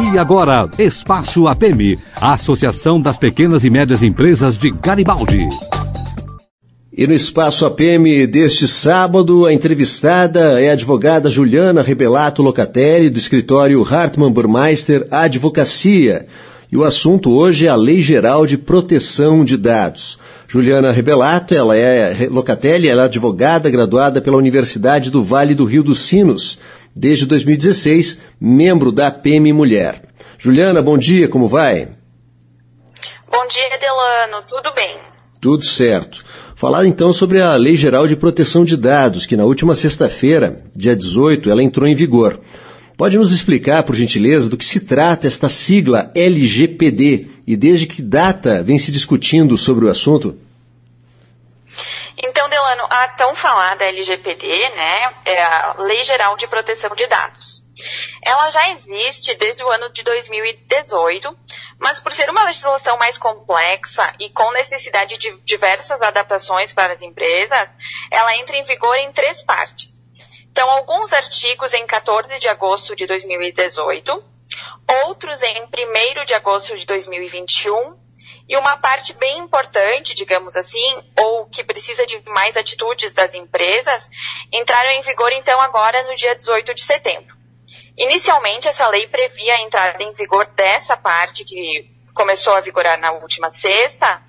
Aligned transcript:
E 0.00 0.16
agora, 0.16 0.70
Espaço 0.78 1.48
APM, 1.48 1.98
a 2.14 2.32
Associação 2.32 3.00
das 3.00 3.18
Pequenas 3.18 3.64
e 3.64 3.70
Médias 3.70 4.00
Empresas 4.00 4.56
de 4.56 4.70
Garibaldi. 4.70 5.48
E 6.92 7.04
no 7.04 7.12
Espaço 7.12 7.66
APM 7.66 8.24
deste 8.28 8.68
sábado, 8.68 9.44
a 9.44 9.52
entrevistada 9.52 10.60
é 10.60 10.70
a 10.70 10.74
advogada 10.74 11.28
Juliana 11.28 11.82
Rebelato 11.82 12.42
Locatelli, 12.42 13.10
do 13.10 13.18
escritório 13.18 13.82
Hartmann 13.82 14.30
Burmeister 14.30 15.04
Advocacia. 15.10 16.26
E 16.70 16.76
o 16.76 16.84
assunto 16.84 17.30
hoje 17.30 17.66
é 17.66 17.68
a 17.68 17.74
Lei 17.74 18.00
Geral 18.00 18.46
de 18.46 18.56
Proteção 18.56 19.44
de 19.44 19.56
Dados. 19.56 20.16
Juliana 20.46 20.92
Rebelato, 20.92 21.54
ela 21.54 21.76
é 21.76 22.28
Locatelli, 22.30 22.88
ela 22.88 23.02
é 23.02 23.04
advogada 23.06 23.68
graduada 23.68 24.20
pela 24.20 24.36
Universidade 24.36 25.10
do 25.10 25.24
Vale 25.24 25.54
do 25.54 25.64
Rio 25.64 25.82
dos 25.82 26.06
Sinos 26.06 26.58
desde 26.98 27.26
2016, 27.26 28.18
membro 28.40 28.90
da 28.90 29.10
PM 29.10 29.52
Mulher. 29.52 30.02
Juliana, 30.36 30.82
bom 30.82 30.98
dia, 30.98 31.28
como 31.28 31.46
vai? 31.46 31.88
Bom 33.30 33.46
dia, 33.46 33.78
Delano, 33.78 34.44
tudo 34.48 34.74
bem? 34.74 34.96
Tudo 35.40 35.64
certo. 35.64 36.24
Falar 36.56 36.86
então 36.86 37.12
sobre 37.12 37.40
a 37.40 37.54
Lei 37.54 37.76
Geral 37.76 38.08
de 38.08 38.16
Proteção 38.16 38.64
de 38.64 38.76
Dados, 38.76 39.26
que 39.26 39.36
na 39.36 39.44
última 39.44 39.76
sexta-feira, 39.76 40.64
dia 40.74 40.96
18, 40.96 41.48
ela 41.48 41.62
entrou 41.62 41.86
em 41.86 41.94
vigor. 41.94 42.40
Pode 42.96 43.16
nos 43.16 43.32
explicar, 43.32 43.84
por 43.84 43.94
gentileza, 43.94 44.48
do 44.48 44.56
que 44.56 44.64
se 44.64 44.80
trata 44.80 45.28
esta 45.28 45.48
sigla 45.48 46.10
LGPD 46.16 47.28
e 47.46 47.56
desde 47.56 47.86
que 47.86 48.02
data 48.02 48.60
vem 48.60 48.76
se 48.76 48.90
discutindo 48.90 49.56
sobre 49.56 49.84
o 49.84 49.88
assunto? 49.88 50.36
Delano, 52.68 52.86
a 52.90 53.08
tão 53.08 53.34
falada 53.34 53.86
LGPD, 53.86 54.68
né, 54.70 55.14
é 55.24 55.42
a 55.42 55.74
Lei 55.78 56.02
Geral 56.02 56.36
de 56.36 56.46
Proteção 56.46 56.94
de 56.94 57.06
Dados. 57.06 57.64
Ela 58.22 58.50
já 58.50 58.68
existe 58.70 59.34
desde 59.36 59.64
o 59.64 59.70
ano 59.70 59.90
de 59.90 60.02
2018, 60.02 61.38
mas 61.78 61.98
por 61.98 62.12
ser 62.12 62.28
uma 62.28 62.44
legislação 62.44 62.98
mais 62.98 63.16
complexa 63.16 64.12
e 64.20 64.28
com 64.28 64.52
necessidade 64.52 65.16
de 65.16 65.34
diversas 65.44 66.02
adaptações 66.02 66.72
para 66.72 66.92
as 66.92 67.00
empresas, 67.00 67.70
ela 68.10 68.36
entra 68.36 68.56
em 68.56 68.64
vigor 68.64 68.96
em 68.96 69.12
três 69.12 69.42
partes. 69.42 70.04
Então, 70.50 70.68
alguns 70.70 71.12
artigos 71.12 71.72
em 71.72 71.86
14 71.86 72.38
de 72.38 72.48
agosto 72.48 72.94
de 72.94 73.06
2018, 73.06 74.24
outros 75.06 75.40
em 75.40 75.62
1 75.62 76.24
de 76.26 76.34
agosto 76.34 76.76
de 76.76 76.84
2021 76.84 78.07
e 78.48 78.56
uma 78.56 78.76
parte 78.78 79.12
bem 79.12 79.38
importante, 79.38 80.14
digamos 80.14 80.56
assim, 80.56 80.96
ou 81.18 81.46
que 81.46 81.62
precisa 81.62 82.06
de 82.06 82.22
mais 82.28 82.56
atitudes 82.56 83.12
das 83.12 83.34
empresas, 83.34 84.08
entraram 84.52 84.90
em 84.92 85.02
vigor 85.02 85.30
então 85.32 85.60
agora 85.60 86.02
no 86.04 86.14
dia 86.14 86.34
18 86.34 86.72
de 86.72 86.82
setembro. 86.82 87.36
Inicialmente, 87.96 88.68
essa 88.68 88.88
lei 88.88 89.06
previa 89.08 89.56
a 89.56 89.60
entrada 89.60 90.02
em 90.02 90.12
vigor 90.12 90.46
dessa 90.46 90.96
parte 90.96 91.44
que 91.44 91.88
começou 92.14 92.54
a 92.54 92.60
vigorar 92.60 92.98
na 92.98 93.12
última 93.12 93.50
sexta, 93.50 94.22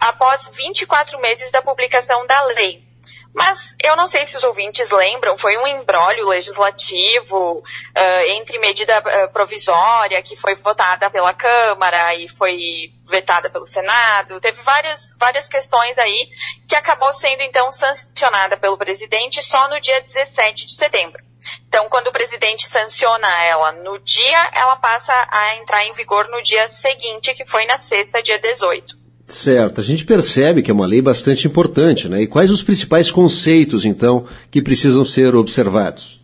após 0.00 0.50
24 0.52 1.20
meses 1.20 1.50
da 1.50 1.62
publicação 1.62 2.26
da 2.26 2.42
lei. 2.46 2.91
Mas 3.34 3.74
eu 3.82 3.96
não 3.96 4.06
sei 4.06 4.26
se 4.26 4.36
os 4.36 4.44
ouvintes 4.44 4.90
lembram, 4.90 5.38
foi 5.38 5.56
um 5.56 5.66
embrólio 5.66 6.28
legislativo 6.28 7.58
uh, 7.58 8.20
entre 8.28 8.58
medida 8.58 8.98
uh, 8.98 9.32
provisória 9.32 10.22
que 10.22 10.36
foi 10.36 10.54
votada 10.54 11.08
pela 11.08 11.32
Câmara 11.32 12.14
e 12.14 12.28
foi 12.28 12.92
vetada 13.06 13.48
pelo 13.48 13.64
Senado. 13.64 14.38
Teve 14.38 14.60
várias, 14.60 15.16
várias 15.18 15.48
questões 15.48 15.98
aí 15.98 16.28
que 16.68 16.76
acabou 16.76 17.12
sendo 17.12 17.42
então 17.42 17.72
sancionada 17.72 18.56
pelo 18.56 18.76
presidente 18.76 19.42
só 19.42 19.66
no 19.68 19.80
dia 19.80 20.00
17 20.02 20.66
de 20.66 20.74
setembro. 20.74 21.22
Então, 21.66 21.88
quando 21.88 22.08
o 22.08 22.12
presidente 22.12 22.68
sanciona 22.68 23.28
ela 23.44 23.72
no 23.72 23.98
dia, 23.98 24.50
ela 24.52 24.76
passa 24.76 25.12
a 25.30 25.56
entrar 25.56 25.84
em 25.84 25.92
vigor 25.92 26.28
no 26.28 26.42
dia 26.42 26.68
seguinte, 26.68 27.34
que 27.34 27.46
foi 27.46 27.64
na 27.64 27.78
sexta, 27.78 28.22
dia 28.22 28.38
18. 28.38 29.01
Certo, 29.26 29.80
a 29.80 29.84
gente 29.84 30.04
percebe 30.04 30.62
que 30.62 30.70
é 30.70 30.74
uma 30.74 30.86
lei 30.86 31.00
bastante 31.00 31.46
importante, 31.46 32.08
né? 32.08 32.22
E 32.22 32.26
quais 32.26 32.50
os 32.50 32.62
principais 32.62 33.10
conceitos, 33.10 33.84
então, 33.84 34.26
que 34.50 34.60
precisam 34.60 35.04
ser 35.04 35.34
observados? 35.34 36.20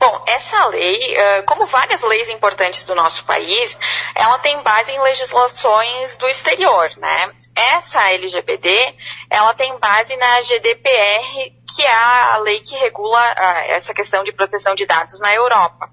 Bom, 0.00 0.24
essa 0.28 0.66
lei, 0.68 1.16
como 1.44 1.66
várias 1.66 2.00
leis 2.02 2.28
importantes 2.28 2.84
do 2.84 2.94
nosso 2.94 3.24
país, 3.24 3.76
ela 4.14 4.38
tem 4.38 4.62
base 4.62 4.92
em 4.92 5.00
legislações 5.02 6.16
do 6.16 6.28
exterior, 6.28 6.88
né? 6.98 7.32
Essa 7.74 8.12
LGPD, 8.12 8.94
ela 9.28 9.52
tem 9.54 9.76
base 9.78 10.16
na 10.16 10.40
GDPR, 10.40 11.52
que 11.74 11.82
é 11.82 11.94
a 11.94 12.38
lei 12.38 12.60
que 12.60 12.76
regula 12.76 13.20
essa 13.66 13.92
questão 13.92 14.22
de 14.22 14.32
proteção 14.32 14.74
de 14.76 14.86
dados 14.86 15.18
na 15.18 15.34
Europa. 15.34 15.90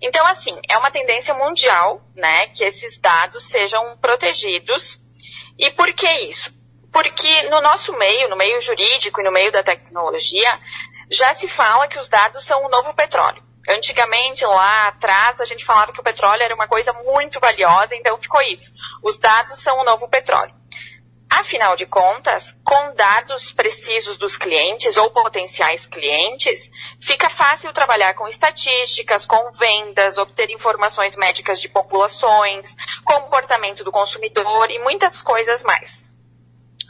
Então, 0.00 0.24
assim, 0.26 0.58
é 0.68 0.78
uma 0.78 0.90
tendência 0.90 1.34
mundial, 1.34 2.02
né, 2.14 2.48
que 2.48 2.64
esses 2.64 2.98
dados 2.98 3.44
sejam 3.44 3.96
protegidos. 3.98 4.98
E 5.58 5.70
por 5.70 5.92
que 5.92 6.08
isso? 6.22 6.52
Porque 6.92 7.42
no 7.44 7.60
nosso 7.60 7.92
meio, 7.98 8.28
no 8.28 8.36
meio 8.36 8.60
jurídico 8.60 9.20
e 9.20 9.24
no 9.24 9.32
meio 9.32 9.50
da 9.50 9.62
tecnologia, 9.62 10.58
já 11.10 11.34
se 11.34 11.48
fala 11.48 11.88
que 11.88 11.98
os 11.98 12.08
dados 12.08 12.44
são 12.44 12.64
o 12.64 12.68
novo 12.68 12.94
petróleo. 12.94 13.42
Antigamente, 13.68 14.46
lá 14.46 14.88
atrás, 14.88 15.40
a 15.40 15.44
gente 15.44 15.64
falava 15.64 15.92
que 15.92 16.00
o 16.00 16.04
petróleo 16.04 16.42
era 16.42 16.54
uma 16.54 16.66
coisa 16.66 16.92
muito 16.92 17.38
valiosa, 17.38 17.94
então 17.94 18.16
ficou 18.16 18.40
isso. 18.40 18.72
Os 19.02 19.18
dados 19.18 19.60
são 19.62 19.78
o 19.78 19.84
novo 19.84 20.08
petróleo. 20.08 20.54
Afinal 21.38 21.76
de 21.76 21.86
contas, 21.86 22.56
com 22.64 22.94
dados 22.94 23.52
precisos 23.52 24.18
dos 24.18 24.36
clientes 24.36 24.96
ou 24.96 25.08
potenciais 25.08 25.86
clientes, 25.86 26.68
fica 27.00 27.30
fácil 27.30 27.72
trabalhar 27.72 28.12
com 28.14 28.26
estatísticas, 28.26 29.24
com 29.24 29.52
vendas, 29.52 30.18
obter 30.18 30.50
informações 30.50 31.14
médicas 31.14 31.60
de 31.60 31.68
populações, 31.68 32.74
comportamento 33.04 33.84
do 33.84 33.92
consumidor 33.92 34.68
e 34.72 34.80
muitas 34.80 35.22
coisas 35.22 35.62
mais. 35.62 36.04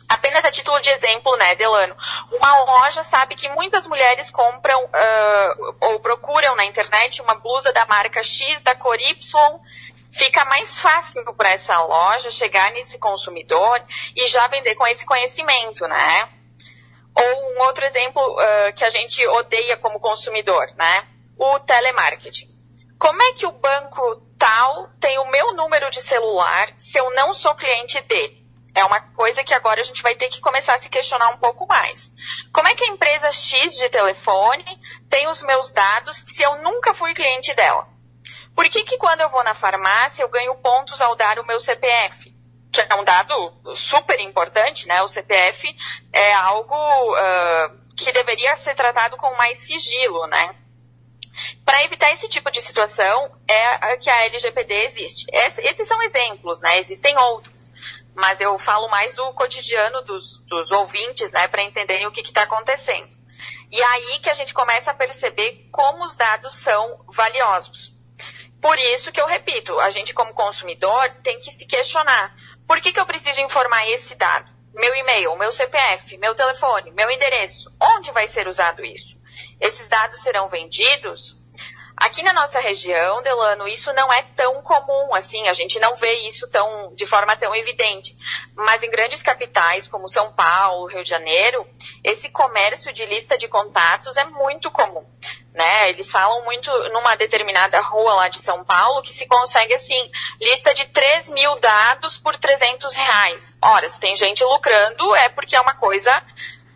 Apenas 0.09 0.43
a 0.43 0.51
título 0.51 0.81
de 0.81 0.89
exemplo, 0.89 1.37
né, 1.37 1.55
Delano? 1.55 1.95
Uma 2.33 2.65
loja 2.65 3.03
sabe 3.03 3.37
que 3.37 3.51
muitas 3.51 3.87
mulheres 3.87 4.31
compram 4.31 4.83
uh, 4.83 5.77
ou 5.83 6.01
procuram 6.01 6.57
na 6.57 6.65
internet 6.65 7.21
uma 7.21 7.35
blusa 7.35 7.71
da 7.75 7.85
marca 7.85 8.23
X 8.23 8.63
da 8.63 8.75
cor 8.75 8.99
Y 8.99 9.61
fica 10.11 10.45
mais 10.47 10.81
fácil 10.81 11.25
para 11.35 11.51
essa 11.51 11.81
loja 11.83 12.31
chegar 12.31 12.73
nesse 12.73 12.99
consumidor 12.99 13.83
e 14.17 14.27
já 14.27 14.47
vender 14.49 14.75
com 14.75 14.87
esse 14.87 15.05
conhecimento, 15.05 15.87
né? 15.87 16.29
Ou 17.15 17.55
um 17.55 17.63
outro 17.63 17.85
exemplo 17.85 18.23
uh, 18.23 18.73
que 18.75 18.85
a 18.85 18.91
gente 18.91 19.27
odeia 19.27 19.77
como 19.77 20.01
consumidor, 20.01 20.67
né? 20.77 21.07
O 21.37 21.59
telemarketing. 21.61 22.49
Como 22.99 23.23
é 23.23 23.33
que 23.33 23.47
o 23.47 23.53
banco 23.53 24.27
tal 24.39 24.91
tem 25.01 25.19
o 25.19 25.31
meu 25.31 25.55
número 25.55 25.91
de 25.91 26.03
celular 26.03 26.69
se 26.79 26.99
eu 26.99 27.13
não 27.15 27.33
sou 27.33 27.55
cliente 27.55 28.01
dele? 28.03 28.39
É 28.75 28.85
uma 28.85 29.01
coisa 29.01 29.43
que 29.43 29.55
agora 29.55 29.81
a 29.81 29.85
gente 29.85 30.03
vai 30.03 30.15
ter 30.15 30.29
que 30.29 30.41
começar 30.41 30.75
a 30.75 30.79
se 30.79 30.89
questionar 30.89 31.31
um 31.31 31.39
pouco 31.39 31.67
mais. 31.67 32.11
Como 32.53 32.69
é 32.69 32.75
que 32.75 32.85
a 32.85 32.89
empresa 32.89 33.33
X 33.33 33.77
de 33.77 33.89
telefone 33.89 34.65
tem 35.09 35.27
os 35.27 35.43
meus 35.43 35.71
dados 35.71 36.25
se 36.27 36.43
eu 36.43 36.63
nunca 36.63 36.95
fui 36.95 37.15
cliente 37.15 37.55
dela? 37.55 37.89
Por 38.59 38.69
que, 38.69 38.83
que 38.83 38.99
quando 38.99 39.21
eu 39.21 39.29
vou 39.29 39.45
na 39.45 39.55
farmácia 39.55 40.21
eu 40.21 40.29
ganho 40.29 40.53
pontos 40.57 41.01
ao 41.01 41.15
dar 41.15 41.39
o 41.39 41.47
meu 41.47 41.61
CPF? 41.61 42.35
Que 42.73 42.81
é 42.81 42.95
um 42.97 43.05
dado 43.05 43.55
super 43.73 44.19
importante, 44.19 44.89
né? 44.89 45.01
O 45.01 45.07
CPF 45.07 45.69
é 46.13 46.35
algo 46.35 46.75
uh, 46.75 47.79
que 47.97 48.11
deveria 48.11 48.57
ser 48.57 48.75
tratado 48.75 49.17
com 49.17 49.33
mais 49.37 49.59
sigilo, 49.59 50.27
né? 50.27 50.57
Para 51.65 51.85
evitar 51.85 52.11
esse 52.11 52.29
tipo 52.29 52.51
de 52.51 52.61
situação 52.61 53.31
é 53.47 53.97
que 53.97 54.11
a 54.11 54.25
LGPD 54.25 54.75
existe. 54.87 55.27
Esses 55.33 55.87
são 55.87 56.03
exemplos, 56.03 56.61
né? 56.61 56.81
Existem 56.81 57.17
outros. 57.17 57.71
Mas 58.13 58.41
eu 58.41 58.59
falo 58.59 58.89
mais 58.89 59.15
do 59.15 59.33
cotidiano 59.35 60.03
dos, 60.03 60.41
dos 60.49 60.73
ouvintes, 60.73 61.31
né? 61.31 61.47
Para 61.47 61.63
entenderem 61.63 62.09
o 62.09 62.11
que 62.11 62.23
está 62.23 62.43
acontecendo. 62.43 63.09
E 63.71 63.81
aí 63.81 64.19
que 64.19 64.29
a 64.29 64.35
gente 64.35 64.53
começa 64.53 64.91
a 64.91 64.95
perceber 64.95 65.69
como 65.71 66.05
os 66.05 66.17
dados 66.17 66.57
são 66.57 67.05
valiosos. 67.07 67.97
Por 68.61 68.79
isso 68.79 69.13
que 69.13 69.21
eu 69.21 69.27
repito, 69.27 69.79
a 69.79 69.89
gente 69.89 70.13
como 70.13 70.35
consumidor 70.35 71.13
tem 71.23 71.39
que 71.39 71.51
se 71.53 71.67
questionar. 71.67 72.35
Por 72.67 72.81
que, 72.81 72.93
que 72.93 73.01
eu 73.01 73.07
preciso 73.07 73.41
informar 73.41 73.89
esse 73.89 74.15
dado? 74.17 74.51
Meu 74.75 74.95
e-mail, 74.95 75.37
meu 75.37 75.51
CPF, 75.53 76.19
meu 76.19 76.35
telefone, 76.35 76.91
meu 76.91 77.11
endereço. 77.11 77.73
Onde 77.81 78.11
vai 78.11 78.27
ser 78.27 78.49
usado 78.49 78.85
isso? 78.85 79.17
Esses 79.61 79.89
dados 79.89 80.21
serão 80.23 80.49
vendidos? 80.49 81.37
Aqui 81.97 82.23
na 82.23 82.33
nossa 82.33 82.61
região, 82.61 83.23
Delano, 83.23 83.67
isso 83.67 83.93
não 83.93 84.13
é 84.13 84.23
tão 84.23 84.63
comum 84.63 85.15
assim, 85.15 85.49
a 85.49 85.53
gente 85.53 85.81
não 85.81 85.97
vê 85.97 86.13
isso 86.29 86.49
tão, 86.49 86.95
de 86.95 87.05
forma 87.07 87.37
tão 87.37 87.55
evidente. 87.57 88.17
Mas 88.55 88.85
em 88.85 88.91
grandes 88.91 89.21
capitais, 89.21 89.89
como 89.89 90.09
São 90.09 90.33
Paulo, 90.33 90.87
Rio 90.87 91.03
de 91.03 91.11
Janeiro, 91.11 91.67
esse 92.05 92.31
comércio 92.31 92.93
de 92.93 93.05
lista 93.05 93.37
de 93.37 93.49
contatos 93.49 94.17
é 94.17 94.25
muito 94.25 94.71
comum 94.71 95.05
né? 95.59 95.91
Eles 95.91 96.11
falam 96.11 96.45
muito 96.45 96.71
numa 96.91 97.17
determinada 97.17 97.81
rua 97.81 98.15
lá 98.15 98.29
de 98.29 98.41
São 98.41 98.65
Paulo 98.65 99.03
que 99.03 99.13
se 99.13 99.27
consegue, 99.27 99.75
assim, 99.75 100.11
lista 100.41 100.73
de 100.73 100.87
3 100.87 101.31
mil 101.31 101.59
dados 101.59 102.17
por 102.17 102.37
300 102.37 102.95
reais. 102.95 103.59
Ora, 103.61 103.89
se 103.89 103.99
tem 103.99 104.15
gente 104.15 104.45
lucrando, 104.45 105.15
é 105.17 105.29
porque 105.29 105.57
é 105.57 105.61
uma 105.61 105.75
coisa 105.75 106.23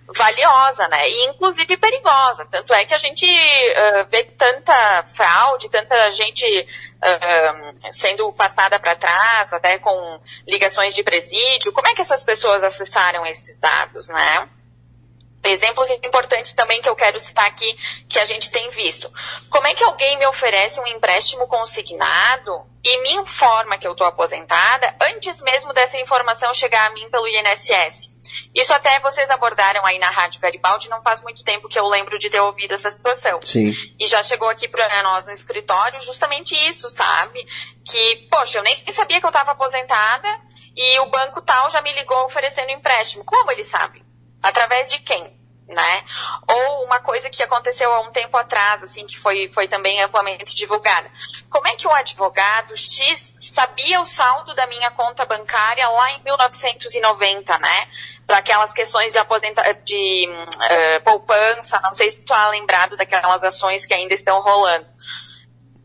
valiosa, 0.08 0.88
né? 0.88 1.08
E 1.08 1.26
inclusive 1.26 1.76
perigosa. 1.76 2.44
Tanto 2.46 2.74
é 2.74 2.84
que 2.84 2.92
a 2.92 2.98
gente 2.98 3.24
uh, 3.24 4.04
vê 4.08 4.24
tanta 4.24 5.04
fraude, 5.04 5.68
tanta 5.68 6.10
gente 6.10 6.44
uh, 6.44 7.92
sendo 7.92 8.32
passada 8.32 8.80
para 8.80 8.96
trás, 8.96 9.52
até 9.52 9.78
com 9.78 10.20
ligações 10.46 10.92
de 10.92 11.04
presídio. 11.04 11.72
Como 11.72 11.86
é 11.86 11.94
que 11.94 12.02
essas 12.02 12.24
pessoas 12.24 12.64
acessaram 12.64 13.24
esses 13.24 13.60
dados, 13.60 14.08
né? 14.08 14.48
Exemplos 15.44 15.90
importantes 15.90 16.52
também 16.52 16.80
que 16.80 16.88
eu 16.88 16.94
quero 16.94 17.18
citar 17.18 17.46
aqui, 17.46 17.76
que 18.08 18.18
a 18.18 18.24
gente 18.24 18.50
tem 18.50 18.70
visto. 18.70 19.12
Como 19.50 19.66
é 19.66 19.74
que 19.74 19.82
alguém 19.82 20.16
me 20.16 20.26
oferece 20.26 20.80
um 20.80 20.86
empréstimo 20.86 21.48
consignado 21.48 22.64
e 22.84 23.02
me 23.02 23.14
informa 23.14 23.76
que 23.76 23.86
eu 23.86 23.92
estou 23.92 24.06
aposentada 24.06 24.94
antes 25.00 25.40
mesmo 25.40 25.72
dessa 25.72 25.98
informação 26.00 26.54
chegar 26.54 26.86
a 26.86 26.90
mim 26.90 27.10
pelo 27.10 27.26
INSS? 27.26 28.12
Isso 28.54 28.72
até 28.72 29.00
vocês 29.00 29.30
abordaram 29.30 29.84
aí 29.84 29.98
na 29.98 30.10
Rádio 30.10 30.40
Garibaldi, 30.40 30.88
não 30.88 31.02
faz 31.02 31.20
muito 31.22 31.42
tempo 31.42 31.68
que 31.68 31.78
eu 31.78 31.86
lembro 31.86 32.18
de 32.18 32.30
ter 32.30 32.40
ouvido 32.40 32.74
essa 32.74 32.90
situação. 32.90 33.40
Sim. 33.42 33.74
E 33.98 34.06
já 34.06 34.22
chegou 34.22 34.48
aqui 34.48 34.68
para 34.68 35.02
nós 35.02 35.26
no 35.26 35.32
escritório 35.32 35.98
justamente 36.00 36.54
isso, 36.68 36.88
sabe? 36.88 37.44
Que, 37.84 38.28
poxa, 38.30 38.58
eu 38.58 38.62
nem 38.62 38.84
sabia 38.90 39.20
que 39.20 39.26
eu 39.26 39.30
estava 39.30 39.52
aposentada 39.52 40.28
e 40.76 41.00
o 41.00 41.06
banco 41.06 41.40
tal 41.40 41.68
já 41.70 41.82
me 41.82 41.92
ligou 41.92 42.24
oferecendo 42.24 42.70
empréstimo. 42.70 43.24
Como 43.24 43.50
ele 43.50 43.64
sabe? 43.64 44.11
Através 44.42 44.90
de 44.90 44.98
quem? 44.98 45.40
Né? 45.68 46.04
Ou 46.48 46.84
uma 46.84 46.98
coisa 46.98 47.30
que 47.30 47.42
aconteceu 47.42 47.90
há 47.94 48.00
um 48.00 48.10
tempo 48.10 48.36
atrás, 48.36 48.82
assim, 48.82 49.06
que 49.06 49.18
foi, 49.18 49.50
foi 49.54 49.68
também 49.68 50.02
amplamente 50.02 50.54
divulgada. 50.54 51.10
Como 51.48 51.66
é 51.66 51.76
que 51.76 51.86
o 51.86 51.92
advogado 51.92 52.76
X 52.76 53.32
sabia 53.38 54.00
o 54.00 54.04
saldo 54.04 54.52
da 54.54 54.66
minha 54.66 54.90
conta 54.90 55.24
bancária 55.24 55.88
lá 55.88 56.12
em 56.12 56.22
1990, 56.24 57.58
né? 57.58 57.88
Para 58.26 58.38
aquelas 58.38 58.72
questões 58.72 59.12
de 59.14 59.18
aposenta 59.18 59.62
de 59.84 60.28
uh, 60.28 61.02
poupança, 61.04 61.80
não 61.80 61.92
sei 61.92 62.10
se 62.10 62.18
tu 62.24 62.34
está 62.34 62.48
lembrado 62.50 62.96
daquelas 62.96 63.42
ações 63.42 63.86
que 63.86 63.94
ainda 63.94 64.12
estão 64.12 64.42
rolando. 64.42 64.86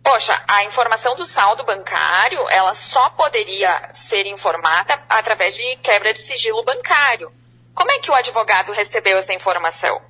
Poxa, 0.07 0.41
a 0.47 0.63
informação 0.63 1.15
do 1.17 1.25
saldo 1.25 1.65
bancário, 1.65 2.49
ela 2.49 2.73
só 2.73 3.09
poderia 3.09 3.89
ser 3.93 4.25
informada 4.25 4.97
através 5.09 5.55
de 5.55 5.75
quebra 5.77 6.13
de 6.13 6.19
sigilo 6.19 6.63
bancário. 6.63 7.29
Como 7.77 7.91
é 7.91 7.99
que 7.99 8.09
o 8.09 8.15
advogado 8.15 8.71
recebeu 8.71 9.19
essa 9.19 9.35
informação? 9.35 10.01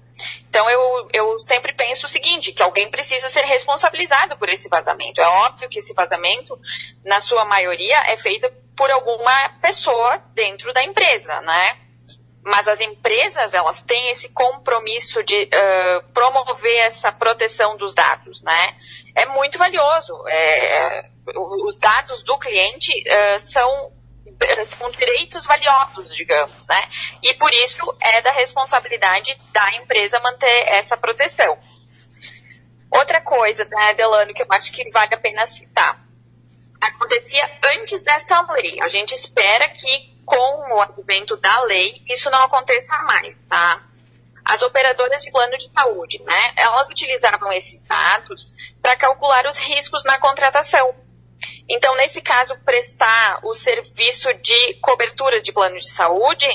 Então 0.49 0.69
eu, 0.69 1.09
eu 1.11 1.37
sempre 1.37 1.73
penso 1.73 2.05
o 2.05 2.09
seguinte, 2.09 2.53
que 2.53 2.63
alguém 2.63 2.89
precisa 2.89 3.27
ser 3.27 3.43
responsabilizado 3.43 4.37
por 4.37 4.47
esse 4.47 4.69
vazamento. 4.69 5.19
É 5.19 5.27
óbvio 5.27 5.67
que 5.67 5.79
esse 5.79 5.93
vazamento, 5.93 6.57
na 7.03 7.19
sua 7.19 7.43
maioria, 7.43 7.97
é 8.07 8.15
feito 8.15 8.49
por 8.73 8.89
alguma 8.89 9.49
pessoa 9.61 10.17
dentro 10.33 10.71
da 10.71 10.81
empresa, 10.81 11.41
né? 11.41 11.77
Mas 12.41 12.69
as 12.69 12.79
empresas, 12.79 13.53
elas 13.53 13.81
têm 13.81 14.11
esse 14.11 14.29
compromisso 14.29 15.21
de 15.21 15.43
uh, 15.43 16.13
promover 16.13 16.77
essa 16.77 17.11
proteção 17.11 17.75
dos 17.75 17.93
dados, 17.93 18.41
né? 18.43 18.77
É 19.13 19.25
muito 19.25 19.57
valioso. 19.57 20.13
É, 20.29 21.09
os 21.35 21.77
dados 21.79 22.23
do 22.23 22.37
cliente 22.37 22.93
uh, 22.93 23.39
são 23.41 23.91
são 24.65 24.89
direitos 24.91 25.45
valiosos, 25.45 26.15
digamos, 26.15 26.67
né? 26.67 26.89
E 27.23 27.33
por 27.35 27.51
isso 27.53 27.95
é 28.01 28.21
da 28.21 28.31
responsabilidade 28.31 29.39
da 29.51 29.71
empresa 29.75 30.19
manter 30.19 30.69
essa 30.69 30.95
proteção. 30.97 31.57
Outra 32.89 33.21
coisa, 33.21 33.65
né, 33.65 33.93
Delano, 33.95 34.33
que 34.33 34.43
eu 34.43 34.47
acho 34.49 34.71
que 34.71 34.89
vale 34.91 35.13
a 35.13 35.17
pena 35.17 35.45
citar. 35.45 36.03
Acontecia 36.79 37.59
antes 37.75 38.01
dessa 38.01 38.41
lei. 38.53 38.79
A 38.81 38.87
gente 38.87 39.13
espera 39.13 39.67
que 39.69 40.17
com 40.25 40.75
o 40.75 40.81
advento 40.81 41.35
da 41.37 41.61
lei 41.61 42.01
isso 42.09 42.29
não 42.29 42.43
aconteça 42.43 42.97
mais, 43.03 43.35
tá? 43.49 43.83
As 44.45 44.61
operadoras 44.61 45.21
de 45.21 45.31
plano 45.31 45.57
de 45.57 45.67
saúde, 45.67 46.21
né? 46.23 46.53
Elas 46.55 46.87
utilizavam 46.89 47.51
esses 47.51 47.81
dados 47.81 48.53
para 48.81 48.95
calcular 48.95 49.45
os 49.47 49.57
riscos 49.57 50.05
na 50.05 50.17
contratação 50.19 50.95
então, 51.69 51.95
nesse 51.95 52.21
caso, 52.21 52.57
prestar 52.63 53.39
o 53.43 53.53
serviço 53.53 54.33
de 54.35 54.75
cobertura 54.75 55.41
de 55.41 55.51
plano 55.51 55.77
de 55.77 55.89
saúde 55.89 56.47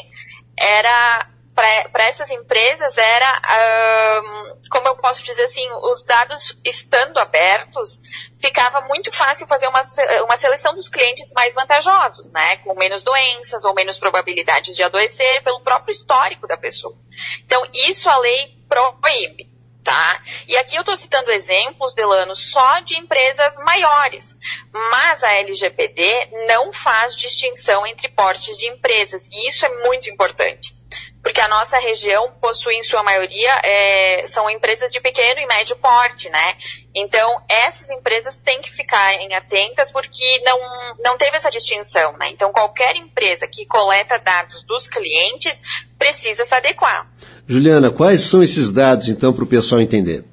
era 0.59 1.29
para 1.55 2.05
essas 2.05 2.31
empresas 2.31 2.97
era, 2.97 4.23
como 4.70 4.88
eu 4.88 4.97
posso 4.97 5.23
dizer 5.23 5.44
assim, 5.44 5.69
os 5.82 6.06
dados 6.06 6.59
estando 6.64 7.19
abertos, 7.19 8.00
ficava 8.41 8.81
muito 8.82 9.12
fácil 9.12 9.47
fazer 9.47 9.69
uma, 9.69 9.82
uma 10.25 10.37
seleção 10.38 10.75
dos 10.75 10.88
clientes 10.88 11.31
mais 11.35 11.53
vantajosos, 11.53 12.31
né? 12.31 12.56
Com 12.58 12.75
menos 12.75 13.03
doenças 13.03 13.67
ou 13.67 13.75
menos 13.75 13.99
probabilidades 13.99 14.75
de 14.75 14.82
adoecer 14.82 15.43
pelo 15.44 15.61
próprio 15.61 15.93
histórico 15.93 16.47
da 16.47 16.56
pessoa. 16.56 16.97
Então, 17.44 17.62
isso 17.75 18.08
a 18.08 18.17
lei 18.19 18.56
proíbe 18.67 19.52
tá? 19.82 20.20
E 20.49 20.56
aqui 20.56 20.76
eu 20.76 20.81
estou 20.81 20.96
citando 20.96 21.31
exemplos, 21.31 21.94
Delano, 21.94 22.34
só 22.34 22.81
de 22.81 22.96
empresas 22.96 23.56
maiores, 23.58 24.37
mas 24.73 25.23
a 25.23 25.32
LGPD 25.32 26.29
não 26.46 26.73
faz 26.73 27.17
distinção 27.17 27.87
entre 27.87 28.08
portes 28.08 28.58
de 28.58 28.69
empresas, 28.69 29.29
e 29.31 29.49
isso 29.49 29.67
é 29.67 29.69
muito 29.87 30.08
importante. 30.08 30.75
Porque 31.23 31.40
a 31.40 31.46
nossa 31.46 31.79
região 31.79 32.32
possui, 32.40 32.75
em 32.75 32.82
sua 32.82 33.02
maioria, 33.02 33.61
é, 33.62 34.26
são 34.26 34.50
empresas 34.50 34.90
de 34.90 35.00
pequeno 35.00 35.40
e 35.40 35.46
médio 35.46 35.76
porte, 35.76 36.29
né? 36.29 36.56
Então, 36.93 37.40
essas 37.49 37.90
empresas 37.90 38.37
têm 38.37 38.61
que 38.61 38.70
ficarem 38.70 39.32
atentas 39.32 39.93
porque 39.93 40.43
não, 40.44 40.58
não 40.99 41.17
teve 41.17 41.37
essa 41.37 41.49
distinção, 41.49 42.17
né? 42.19 42.29
Então, 42.31 42.50
qualquer 42.52 42.96
empresa 42.96 43.46
que 43.46 43.64
coleta 43.67 44.19
dados 44.19 44.64
dos 44.64 44.88
clientes 44.88 45.62
precisa 45.96 46.44
se 46.44 46.55
adequar. 46.55 47.08
Juliana, 47.47 47.91
quais 47.91 48.21
são 48.21 48.43
esses 48.43 48.73
dados, 48.73 49.09
então, 49.09 49.33
para 49.33 49.44
o 49.44 49.47
pessoal 49.47 49.81
entender? 49.81 50.25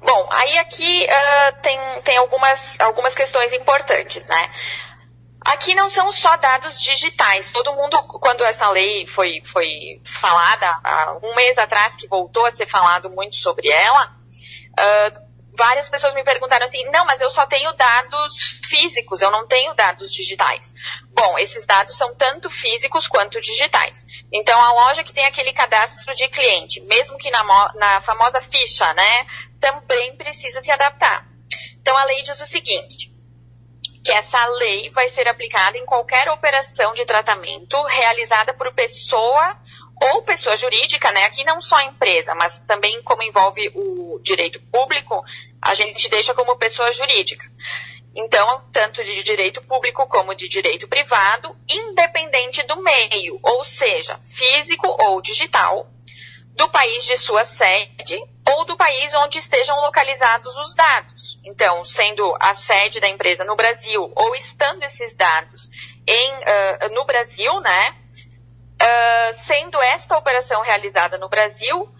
Bom, 0.00 0.28
aí 0.30 0.58
aqui 0.58 1.04
uh, 1.04 1.62
tem, 1.62 1.78
tem 2.04 2.16
algumas, 2.16 2.78
algumas 2.80 3.14
questões 3.14 3.52
importantes, 3.52 4.26
né? 4.26 4.50
Aqui 5.40 5.74
não 5.74 5.88
são 5.88 6.10
só 6.10 6.36
dados 6.36 6.78
digitais. 6.78 7.52
Todo 7.52 7.72
mundo, 7.72 8.02
quando 8.04 8.42
essa 8.44 8.68
lei 8.70 9.06
foi, 9.06 9.40
foi 9.44 10.00
falada, 10.04 10.66
há 10.82 11.18
um 11.22 11.34
mês 11.36 11.56
atrás, 11.58 11.94
que 11.94 12.08
voltou 12.08 12.44
a 12.46 12.50
ser 12.50 12.66
falado 12.66 13.10
muito 13.10 13.36
sobre 13.36 13.68
ela, 13.68 14.12
uh, 14.78 15.25
várias 15.56 15.88
pessoas 15.88 16.14
me 16.14 16.22
perguntaram 16.22 16.64
assim, 16.64 16.84
não, 16.90 17.04
mas 17.04 17.20
eu 17.20 17.30
só 17.30 17.46
tenho 17.46 17.72
dados 17.72 18.60
físicos, 18.64 19.22
eu 19.22 19.30
não 19.30 19.46
tenho 19.46 19.74
dados 19.74 20.12
digitais. 20.12 20.74
Bom, 21.10 21.38
esses 21.38 21.64
dados 21.64 21.96
são 21.96 22.14
tanto 22.14 22.50
físicos 22.50 23.08
quanto 23.08 23.40
digitais. 23.40 24.06
Então, 24.32 24.60
a 24.60 24.72
loja 24.72 25.02
que 25.02 25.12
tem 25.12 25.24
aquele 25.24 25.52
cadastro 25.52 26.14
de 26.14 26.28
cliente, 26.28 26.80
mesmo 26.82 27.18
que 27.18 27.30
na, 27.30 27.42
na 27.74 28.00
famosa 28.00 28.40
ficha, 28.40 28.92
né, 28.94 29.26
também 29.58 30.14
precisa 30.16 30.60
se 30.60 30.70
adaptar. 30.70 31.26
Então, 31.80 31.96
a 31.96 32.04
lei 32.04 32.20
diz 32.22 32.40
o 32.40 32.46
seguinte, 32.46 33.10
que 34.04 34.12
essa 34.12 34.46
lei 34.46 34.90
vai 34.90 35.08
ser 35.08 35.26
aplicada 35.26 35.76
em 35.76 35.84
qualquer 35.84 36.28
operação 36.30 36.94
de 36.94 37.04
tratamento 37.04 37.82
realizada 37.86 38.54
por 38.54 38.72
pessoa 38.72 39.56
ou 40.00 40.22
pessoa 40.22 40.56
jurídica, 40.56 41.10
né? 41.12 41.24
Aqui 41.24 41.44
não 41.44 41.60
só 41.60 41.80
empresa, 41.80 42.34
mas 42.34 42.60
também 42.60 43.02
como 43.02 43.22
envolve 43.22 43.70
o 43.74 44.18
direito 44.22 44.60
público, 44.70 45.24
a 45.60 45.74
gente 45.74 46.08
deixa 46.10 46.34
como 46.34 46.56
pessoa 46.56 46.92
jurídica. 46.92 47.44
Então, 48.14 48.64
tanto 48.72 49.04
de 49.04 49.22
direito 49.22 49.62
público 49.62 50.06
como 50.06 50.34
de 50.34 50.48
direito 50.48 50.88
privado, 50.88 51.54
independente 51.68 52.62
do 52.62 52.82
meio, 52.82 53.38
ou 53.42 53.62
seja, 53.62 54.18
físico 54.20 54.86
ou 55.00 55.20
digital, 55.20 55.90
do 56.54 56.68
país 56.70 57.04
de 57.04 57.18
sua 57.18 57.44
sede 57.44 58.18
ou 58.48 58.64
do 58.64 58.76
país 58.76 59.14
onde 59.14 59.38
estejam 59.38 59.78
localizados 59.82 60.56
os 60.56 60.74
dados. 60.74 61.38
Então, 61.44 61.84
sendo 61.84 62.34
a 62.40 62.54
sede 62.54 62.98
da 62.98 63.08
empresa 63.08 63.44
no 63.44 63.54
Brasil 63.54 64.10
ou 64.16 64.34
estando 64.34 64.82
esses 64.82 65.14
dados 65.14 65.68
em, 66.06 66.32
uh, 66.32 66.94
no 66.94 67.04
Brasil, 67.04 67.60
né? 67.60 67.94
Uh, 68.86 69.34
sendo 69.34 69.82
esta 69.82 70.16
operação 70.16 70.62
realizada 70.62 71.18
no 71.18 71.28
Brasil, 71.28 71.92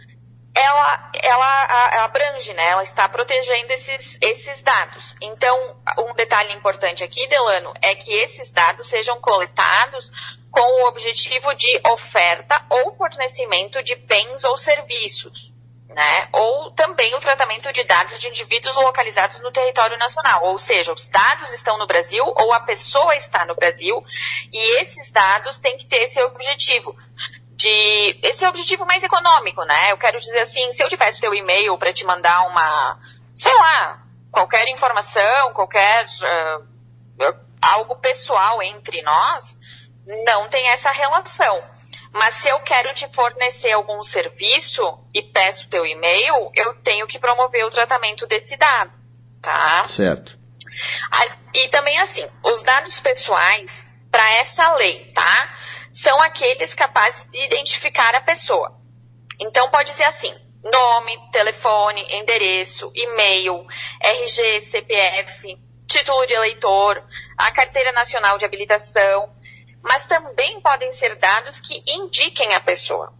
ela, 0.55 1.11
ela 1.23 2.05
abrange, 2.05 2.55
né? 2.55 2.69
Ela 2.69 2.83
está 2.83 3.09
protegendo 3.09 3.73
esses, 3.73 4.19
esses 4.23 4.63
dados. 4.63 5.17
Então, 5.21 5.77
um 5.99 6.15
detalhe 6.15 6.53
importante 6.55 7.03
aqui, 7.03 7.27
Delano, 7.27 7.75
é 7.83 7.95
que 7.95 8.13
esses 8.13 8.51
dados 8.51 8.87
sejam 8.89 9.21
coletados 9.21 10.11
com 10.51 10.83
o 10.83 10.89
objetivo 10.89 11.55
de 11.55 11.81
oferta 11.89 12.65
ou 12.71 12.93
fornecimento 12.95 13.83
de 13.83 13.95
bens 13.97 14.45
ou 14.45 14.57
serviços. 14.57 15.53
Né? 15.97 16.29
Ou 16.31 16.71
também 16.73 17.15
o 17.15 17.21
tratamento 17.21 17.73
de 17.73 17.83
dados 17.83 18.21
de 18.21 18.29
indivíduos 18.29 18.77
localizados 18.77 19.41
no 19.41 19.51
território 19.51 19.97
nacional. 19.97 20.45
Ou 20.45 20.59
seja, 20.59 20.93
os 20.93 21.07
dados 21.07 21.55
estão 21.55 21.79
no 21.79 21.87
Brasil 21.87 22.23
ou 22.37 22.53
a 22.53 22.61
pessoa 22.61 23.17
está 23.17 23.47
no 23.47 23.55
Brasil 23.55 24.05
e 24.53 24.81
esses 24.83 25.11
dados 25.11 25.59
têm 25.59 25.79
que 25.79 25.87
ter 25.87 26.03
esse 26.03 26.21
objetivo 26.21 26.95
de 27.53 28.19
esse 28.23 28.47
objetivo 28.47 28.85
mais 28.85 29.03
econômico, 29.03 29.65
né? 29.65 29.91
Eu 29.91 29.97
quero 29.97 30.21
dizer 30.21 30.41
assim, 30.41 30.71
se 30.71 30.85
eu 30.85 30.99
peço 30.99 31.19
teu 31.19 31.35
e-mail 31.35 31.79
para 31.79 31.95
te 31.95 32.05
mandar 32.05 32.47
uma, 32.47 33.01
sei 33.35 33.55
lá, 33.55 34.03
qualquer 34.31 34.69
informação, 34.69 35.55
qualquer 35.55 36.05
uh, 36.05 37.35
algo 37.63 37.97
pessoal 37.97 38.63
entre 38.63 39.01
nós, 39.01 39.59
não 40.27 40.47
tem 40.51 40.69
essa 40.69 40.91
relação. 40.91 41.65
Mas 42.19 42.37
se 42.37 42.49
eu 42.49 42.59
quero 42.61 42.95
te 42.95 43.07
fornecer 43.13 43.73
algum 43.73 44.03
serviço 44.03 44.83
e 45.13 45.23
peço 45.23 45.69
teu 45.69 45.85
e-mail, 45.85 46.51
eu 46.55 46.75
tenho 46.83 47.07
que 47.07 47.19
promover 47.19 47.65
o 47.65 47.71
tratamento 47.71 48.27
desse 48.27 48.57
dado, 48.57 48.93
tá? 49.43 49.85
Certo. 49.85 50.39
E 51.53 51.69
também 51.69 51.99
assim, 51.99 52.27
os 52.43 52.63
dados 52.63 53.01
pessoais 53.01 53.95
para 54.11 54.33
essa 54.37 54.75
lei, 54.77 55.13
tá? 55.13 55.57
São 55.93 56.21
aqueles 56.23 56.75
capazes 56.75 57.27
de 57.31 57.45
identificar 57.45 58.15
a 58.15 58.21
pessoa. 58.23 58.81
Então 59.39 59.71
pode 59.71 59.93
ser 59.93 60.05
assim: 60.05 60.35
nome, 60.65 61.31
telefone, 61.33 62.03
endereço, 62.15 62.91
e-mail, 62.95 63.67
RG, 64.03 64.61
CPF, 64.63 65.59
título 65.87 66.27
de 66.27 66.33
eleitor, 66.33 67.03
a 67.37 67.51
carteira 67.51 67.93
nacional 67.93 68.39
de 68.39 68.45
habilitação, 68.47 69.36
mas 69.89 70.05
também 70.07 70.61
podem 70.61 70.91
ser 70.91 71.15
dados 71.15 71.61
que 71.61 71.83
indiquem 71.87 72.53
a 72.55 72.61
pessoa. 72.61 73.13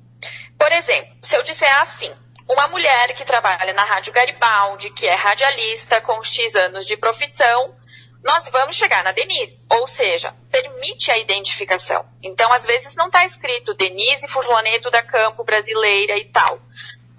Por 0.59 0.73
exemplo, 0.73 1.17
se 1.23 1.37
eu 1.37 1.43
disser 1.43 1.81
assim, 1.81 2.13
uma 2.49 2.67
mulher 2.69 3.15
que 3.15 3.25
trabalha 3.25 3.73
na 3.73 3.85
Rádio 3.85 4.13
Garibaldi, 4.13 4.91
que 4.91 5.07
é 5.07 5.15
radialista 5.15 6.01
com 6.01 6.23
X 6.25 6.57
anos 6.57 6.85
de 6.85 6.97
profissão, 6.97 7.77
nós 8.25 8.49
vamos 8.49 8.75
chegar 8.75 9.05
na 9.05 9.13
Denise. 9.13 9.65
Ou 9.71 9.87
seja, 9.87 10.35
permite 10.51 11.11
a 11.13 11.19
identificação. 11.19 12.05
Então, 12.21 12.53
às 12.53 12.67
vezes 12.67 12.97
não 12.97 13.07
está 13.07 13.25
escrito 13.25 13.75
Denise 13.75 14.27
Furlaneto 14.27 14.91
da 14.91 15.03
Campo 15.03 15.45
Brasileira 15.45 16.19
e 16.19 16.25
tal. 16.25 16.61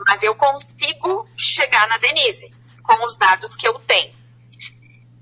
Mas 0.06 0.24
eu 0.24 0.36
consigo 0.36 1.28
chegar 1.38 1.88
na 1.88 1.98
Denise 1.98 2.54
com 2.84 3.06
os 3.06 3.18
dados 3.18 3.56
que 3.56 3.68
eu 3.68 3.80
tenho. 3.80 4.14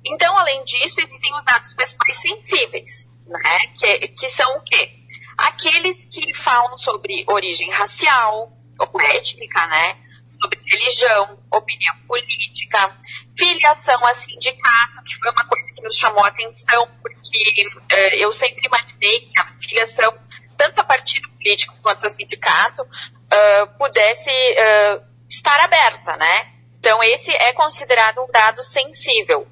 Então, 0.04 0.36
além 0.38 0.64
disso, 0.64 1.00
existem 1.00 1.36
os 1.36 1.44
dados 1.44 1.74
pessoais 1.74 2.18
sensíveis, 2.18 3.10
né? 3.28 3.68
Que, 3.78 4.08
que 4.10 4.30
são 4.30 4.58
o 4.58 4.62
quê? 4.64 4.92
Aqueles 5.38 6.06
que 6.06 6.34
falam 6.34 6.76
sobre 6.76 7.26
origem 7.28 7.70
racial 7.72 8.52
ou 8.80 9.02
étnica, 9.02 9.66
né? 9.68 9.98
Sobre 10.42 10.60
religião, 10.66 11.40
opinião 11.52 11.96
política, 12.08 12.98
filiação 13.38 14.06
a 14.06 14.14
sindicato, 14.14 15.04
que 15.06 15.16
foi 15.16 15.32
uma 15.32 15.46
coisa 15.46 15.72
que 15.74 15.82
nos 15.82 15.96
chamou 15.96 16.24
a 16.24 16.28
atenção, 16.28 16.88
porque 17.02 17.68
eh, 17.90 18.18
eu 18.18 18.32
sempre 18.32 18.66
imaginei 18.66 19.22
que 19.22 19.40
a 19.40 19.46
filiação, 19.46 20.14
tanto 20.58 20.80
a 20.80 20.84
partido 20.84 21.30
político 21.30 21.76
quanto 21.82 22.06
a 22.06 22.10
sindicato, 22.10 22.84
uh, 22.84 23.78
pudesse 23.78 24.30
uh, 24.30 25.04
estar 25.30 25.60
aberta, 25.62 26.16
né? 26.18 26.54
Então, 26.80 27.02
esse 27.04 27.32
é 27.32 27.52
considerado 27.54 28.22
um 28.22 28.32
dado 28.32 28.64
sensível 28.64 29.48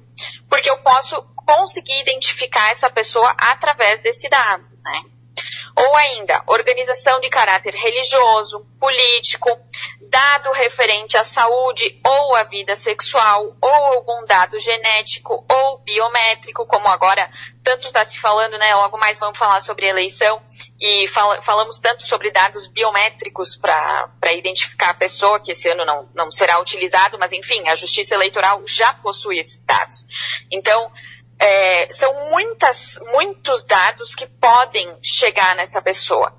porque 0.48 0.70
eu 0.70 0.78
posso 0.78 1.22
conseguir 1.46 2.00
identificar 2.00 2.70
essa 2.70 2.90
pessoa 2.90 3.34
através 3.38 4.00
desse 4.00 4.28
dado, 4.28 4.64
né? 4.82 5.13
Ou 5.76 5.96
ainda, 5.96 6.42
organização 6.46 7.20
de 7.20 7.28
caráter 7.28 7.74
religioso, 7.74 8.64
político, 8.78 9.50
dado 10.02 10.52
referente 10.52 11.16
à 11.16 11.24
saúde 11.24 12.00
ou 12.04 12.36
à 12.36 12.44
vida 12.44 12.76
sexual, 12.76 13.56
ou 13.60 13.70
algum 13.70 14.24
dado 14.24 14.58
genético 14.60 15.44
ou 15.50 15.78
biométrico, 15.78 16.64
como 16.66 16.86
agora 16.86 17.28
tanto 17.64 17.88
está 17.88 18.04
se 18.04 18.20
falando, 18.20 18.56
né? 18.56 18.74
Logo 18.76 18.96
mais 18.98 19.18
vamos 19.18 19.36
falar 19.36 19.60
sobre 19.60 19.86
eleição 19.86 20.40
e 20.80 21.08
fal 21.08 21.42
falamos 21.42 21.80
tanto 21.80 22.06
sobre 22.06 22.30
dados 22.30 22.68
biométricos 22.68 23.56
para 23.56 24.32
identificar 24.32 24.90
a 24.90 24.94
pessoa, 24.94 25.40
que 25.40 25.50
esse 25.50 25.68
ano 25.68 25.84
não, 25.84 26.08
não 26.14 26.30
será 26.30 26.60
utilizado, 26.60 27.18
mas 27.18 27.32
enfim, 27.32 27.66
a 27.66 27.74
Justiça 27.74 28.14
Eleitoral 28.14 28.62
já 28.66 28.94
possui 28.94 29.38
esses 29.38 29.64
dados. 29.64 30.06
Então, 30.52 30.92
é, 31.44 31.88
são 31.90 32.30
muitas, 32.30 32.98
muitos 33.12 33.64
dados 33.64 34.14
que 34.14 34.26
podem 34.26 34.96
chegar 35.02 35.54
nessa 35.54 35.82
pessoa. 35.82 36.34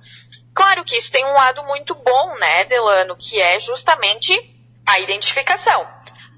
Claro 0.52 0.84
que 0.84 0.98
isso 0.98 1.12
tem 1.12 1.24
um 1.24 1.34
lado 1.34 1.64
muito 1.66 1.94
bom, 1.94 2.36
né, 2.40 2.66
Delano, 2.66 3.16
que 3.16 3.40
é 3.40 3.60
justamente 3.60 4.34
a 4.84 5.00
identificação. 5.00 5.88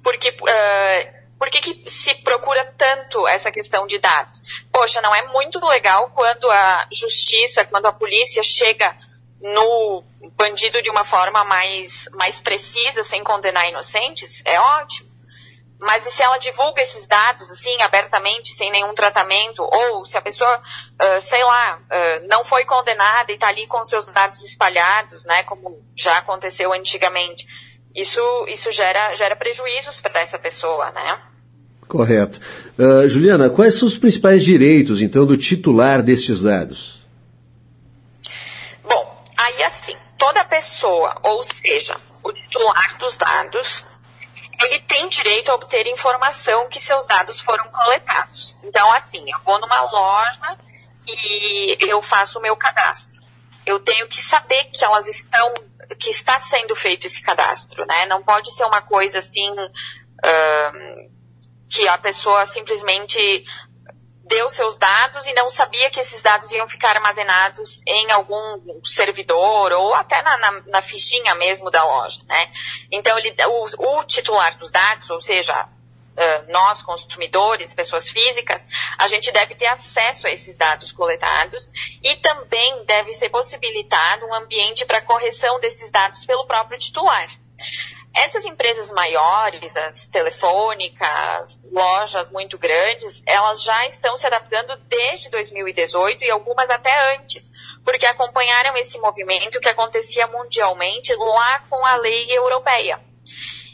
Porque, 0.04 0.30
uh, 0.30 1.38
por 1.40 1.50
que, 1.50 1.90
se 1.90 2.14
procura 2.16 2.66
tanto 2.78 3.26
essa 3.26 3.52
questão 3.54 3.88
de 3.88 4.00
dados? 4.00 4.42
Poxa, 4.70 5.02
não 5.02 5.16
é 5.16 5.28
muito 5.28 5.66
legal 5.66 6.12
quando 6.14 6.52
a 6.52 6.88
justiça, 6.92 7.64
quando 7.64 7.86
a 7.86 7.94
polícia 7.94 8.44
chega 8.44 8.94
no 9.40 10.04
bandido 10.36 10.82
de 10.82 10.90
uma 10.90 11.06
forma 11.06 11.44
mais, 11.46 12.10
mais 12.14 12.42
precisa, 12.42 13.02
sem 13.02 13.24
condenar 13.24 13.70
inocentes? 13.70 14.42
É 14.44 14.60
ótimo. 14.60 15.07
Mas 15.79 16.05
e 16.07 16.12
se 16.12 16.24
ela 16.24 16.38
divulga 16.38 16.81
esses 16.81 17.05
dados, 17.05 17.51
assim, 17.51 17.79
abertamente, 17.81 18.53
sem 18.53 18.72
nenhum 18.72 18.93
tratamento, 18.93 19.62
ou 19.62 20.03
se 20.05 20.17
a 20.17 20.22
pessoa, 20.22 20.57
uh, 20.57 21.22
sei 21.22 21.43
lá, 21.43 21.79
uh, 21.79 22.27
não 22.27 22.43
foi 22.43 22.65
condenada 22.65 23.31
e 23.31 23.36
está 23.36 23.48
ali 23.48 23.67
com 23.67 23.84
seus 23.86 24.05
dados 24.05 24.43
espalhados, 24.43 25.25
né, 25.25 25.43
como 25.43 25.84
já 25.96 26.17
aconteceu 26.17 26.74
antigamente, 26.74 27.48
isso, 27.96 28.22
isso 28.48 28.72
gera, 28.72 29.13
gera 29.13 29.36
prejuízos 29.36 30.01
para 30.01 30.19
essa 30.19 30.39
pessoa, 30.39 30.91
né? 30.91 31.19
Correto. 31.88 32.39
Uh, 32.77 33.07
Juliana, 33.07 33.50
quais 33.50 33.75
são 33.75 33.88
os 33.88 33.98
principais 33.98 34.43
direitos, 34.43 35.01
então, 35.01 35.25
do 35.25 35.38
titular 35.38 36.03
destes 36.03 36.41
dados? 36.41 37.05
Bom, 38.84 39.24
aí 39.38 39.63
assim, 39.63 39.96
toda 40.17 40.43
pessoa, 40.43 41.17
ou 41.24 41.43
seja, 41.43 41.96
o 42.24 42.31
titular 42.34 42.98
dos 42.98 43.15
dados, 43.15 43.86
ele 44.62 44.80
tem 44.80 45.08
direito 45.08 45.52
a 45.52 45.56
obter 45.56 45.88
informação 45.88 46.68
que 46.68 46.80
seus 46.80 47.06
dados 47.06 47.40
foram 47.40 47.68
coletados. 47.70 48.58
Então, 48.64 48.92
assim, 48.94 49.24
eu 49.30 49.40
vou 49.46 49.60
numa 49.60 49.82
loja 49.82 50.58
e 51.08 51.78
eu 51.80 52.02
faço 52.02 52.40
o 52.40 52.42
meu 52.42 52.56
cadastro. 52.56 53.22
Eu 53.66 53.80
tenho 53.80 54.08
que 54.08 54.22
saber 54.22 54.66
que 54.66 54.84
elas 54.84 55.08
estão, 55.08 55.54
que 56.00 56.10
está 56.10 56.40
sendo 56.40 56.76
feito 56.76 57.06
esse 57.06 57.22
cadastro, 57.22 57.86
né? 57.86 58.06
Não 58.06 58.24
pode 58.24 58.52
ser 58.54 58.64
uma 58.64 58.82
coisa 58.82 59.20
assim 59.20 59.54
que 61.70 61.88
a 61.88 61.98
pessoa 61.98 62.46
simplesmente 62.46 63.46
deu 64.27 64.50
seus 64.50 64.77
dados 64.77 65.25
e 65.25 65.34
não 65.34 65.50
sabia 65.50 65.89
que 65.89 66.00
esses 66.00 66.22
dados 66.22 66.51
iam 66.51 66.67
ficar 66.67 66.96
armazenados 66.96 67.81
em 67.86 68.12
algum 68.12 68.81
servidor 68.84 69.72
ou 69.72 69.93
até 69.93 70.22
na, 70.22 70.38
na, 70.38 70.51
na 70.67 70.81
fichinha 70.81 71.34
mesmo 71.36 71.72
da 71.72 71.84
loja, 71.84 72.22
né? 72.27 72.51
Então, 72.91 73.17
ele, 73.17 73.34
o, 73.48 74.00
o 74.00 74.03
titular 74.03 74.57
dos 74.57 74.72
dados, 74.72 75.10
ou 75.10 75.22
seja, 75.22 75.67
Uh, 76.17 76.51
nós, 76.51 76.81
consumidores, 76.81 77.75
pessoas 77.75 78.10
físicas, 78.10 78.65
a 78.98 79.07
gente 79.07 79.31
deve 79.31 79.53
ter 79.53 79.67
acesso 79.67 80.25
a 80.25 80.31
esses 80.31 80.55
dados 80.55 80.91
coletados 80.91 81.69
e 82.03 82.15
também 82.15 82.84
deve 82.86 83.13
ser 83.13 83.29
possibilitado 83.29 84.25
um 84.25 84.34
ambiente 84.34 84.84
para 84.84 85.00
correção 85.00 85.60
desses 85.60 85.91
dados 85.91 86.25
pelo 86.25 86.48
próprio 86.48 86.79
titular. 86.79 87.27
Essas 88.24 88.46
empresas 88.46 88.92
maiores, 88.92 89.78
as 89.78 90.08
telefônicas, 90.08 91.68
lojas 91.72 92.32
muito 92.32 92.58
grandes, 92.58 93.22
elas 93.28 93.62
já 93.62 93.86
estão 93.88 94.18
se 94.18 94.26
adaptando 94.26 94.76
desde 94.88 95.30
2018 95.30 96.24
e 96.24 96.32
algumas 96.32 96.72
até 96.72 97.14
antes, 97.14 97.52
porque 97.86 98.08
acompanharam 98.08 98.76
esse 98.76 98.98
movimento 98.98 99.60
que 99.60 99.70
acontecia 99.70 100.26
mundialmente 100.26 101.14
lá 101.16 101.60
com 101.70 101.86
a 101.86 101.98
lei 101.98 102.26
europeia. 102.32 103.00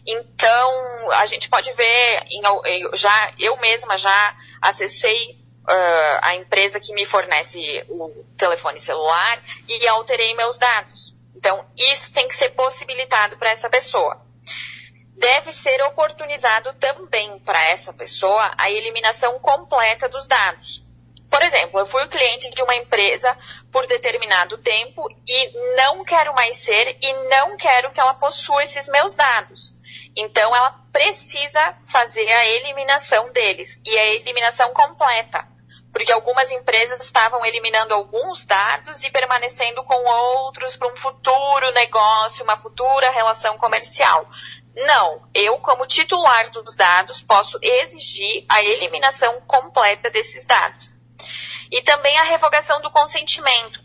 Então, 0.05 1.11
a 1.11 1.25
gente 1.25 1.47
pode 1.47 1.71
ver, 1.71 2.23
já, 2.95 3.33
eu 3.39 3.55
mesma 3.61 3.97
já 3.97 4.37
acessei 4.61 5.39
uh, 5.61 6.19
a 6.21 6.35
empresa 6.35 6.81
que 6.81 6.93
me 6.93 7.05
fornece 7.05 7.85
o 7.87 8.25
telefone 8.35 8.77
celular 8.77 9.41
e 9.69 9.87
alterei 9.87 10.35
meus 10.35 10.57
dados. 10.57 11.15
Então, 11.33 11.65
isso 11.77 12.11
tem 12.11 12.27
que 12.27 12.35
ser 12.35 12.49
possibilitado 12.49 13.37
para 13.37 13.51
essa 13.51 13.69
pessoa 13.69 14.32
deve 15.17 15.53
ser 15.53 15.81
oportunizado 15.83 16.73
também 16.73 17.39
para 17.39 17.61
essa 17.69 17.93
pessoa 17.93 18.53
a 18.57 18.69
eliminação 18.71 19.39
completa 19.39 20.09
dos 20.09 20.27
dados. 20.27 20.83
Por 21.29 21.41
exemplo, 21.41 21.79
eu 21.79 21.85
fui 21.85 22.07
cliente 22.07 22.51
de 22.51 22.61
uma 22.61 22.75
empresa 22.75 23.35
por 23.71 23.87
determinado 23.87 24.57
tempo 24.59 25.09
e 25.27 25.75
não 25.75 26.03
quero 26.05 26.33
mais 26.35 26.57
ser 26.57 26.95
e 27.01 27.13
não 27.27 27.57
quero 27.57 27.91
que 27.91 27.99
ela 27.99 28.13
possua 28.13 28.63
esses 28.63 28.87
meus 28.87 29.15
dados. 29.15 29.73
Então, 30.15 30.55
ela 30.55 30.79
precisa 30.91 31.75
fazer 31.83 32.31
a 32.31 32.45
eliminação 32.45 33.31
deles 33.31 33.81
e 33.83 33.97
a 33.97 34.13
eliminação 34.13 34.71
completa. 34.73 35.47
Porque 35.93 36.11
algumas 36.11 36.51
empresas 36.51 37.03
estavam 37.03 37.45
eliminando 37.45 37.93
alguns 37.93 38.43
dados 38.43 39.03
e 39.03 39.11
permanecendo 39.11 39.83
com 39.83 40.03
outros 40.03 40.75
para 40.75 40.91
um 40.91 40.95
futuro 40.95 41.71
negócio, 41.71 42.43
uma 42.43 42.57
futura 42.57 43.11
relação 43.11 43.57
comercial. 43.59 44.27
Não, 44.75 45.21
eu, 45.35 45.59
como 45.59 45.85
titular 45.85 46.49
dos 46.49 46.73
dados, 46.73 47.21
posso 47.21 47.59
exigir 47.61 48.43
a 48.49 48.63
eliminação 48.63 49.39
completa 49.41 50.09
desses 50.09 50.45
dados. 50.45 50.97
E 51.71 51.81
também 51.83 52.17
a 52.17 52.23
revogação 52.23 52.81
do 52.81 52.89
consentimento. 52.89 53.79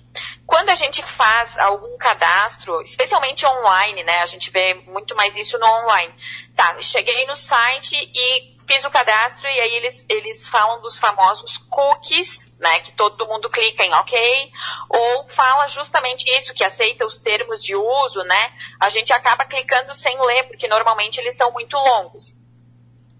Quando 0.47 0.71
a 0.71 0.75
gente 0.75 1.03
faz 1.03 1.59
algum 1.59 1.99
cadastro, 1.99 2.81
especialmente 2.81 3.45
online, 3.45 4.03
né? 4.03 4.21
A 4.21 4.27
gente 4.27 4.50
vê 4.50 4.75
muito 4.75 5.15
mais 5.15 5.37
isso 5.37 5.59
no 5.59 5.67
online. 5.67 6.15
Tá, 6.57 6.81
cheguei 6.81 7.27
no 7.27 7.37
site 7.37 7.95
e 7.95 8.58
fiz 8.68 8.84
o 8.84 8.90
cadastro 8.90 9.48
e 9.48 9.60
aí 9.60 9.75
eles, 9.76 10.04
eles 10.10 10.46
falam 10.46 10.82
dos 10.82 10.98
famosos 10.98 11.56
cookies, 11.56 12.52
né, 12.58 12.80
que 12.80 12.92
todo 12.92 13.26
mundo 13.26 13.48
clica 13.48 13.82
em 13.82 13.94
OK, 13.94 14.52
ou 14.90 15.26
fala 15.26 15.66
justamente 15.68 16.30
isso, 16.37 16.52
que 16.52 16.62
aceita 16.62 17.06
os 17.06 17.18
termos 17.18 17.64
de 17.64 17.75
uso, 17.75 18.22
né, 18.25 18.52
a 18.78 18.90
gente 18.90 19.10
acaba 19.10 19.46
clicando 19.46 19.94
sem 19.94 20.20
ler, 20.20 20.44
porque 20.44 20.68
normalmente 20.68 21.18
eles 21.18 21.34
são 21.34 21.50
muito 21.50 21.78
longos. 21.78 22.37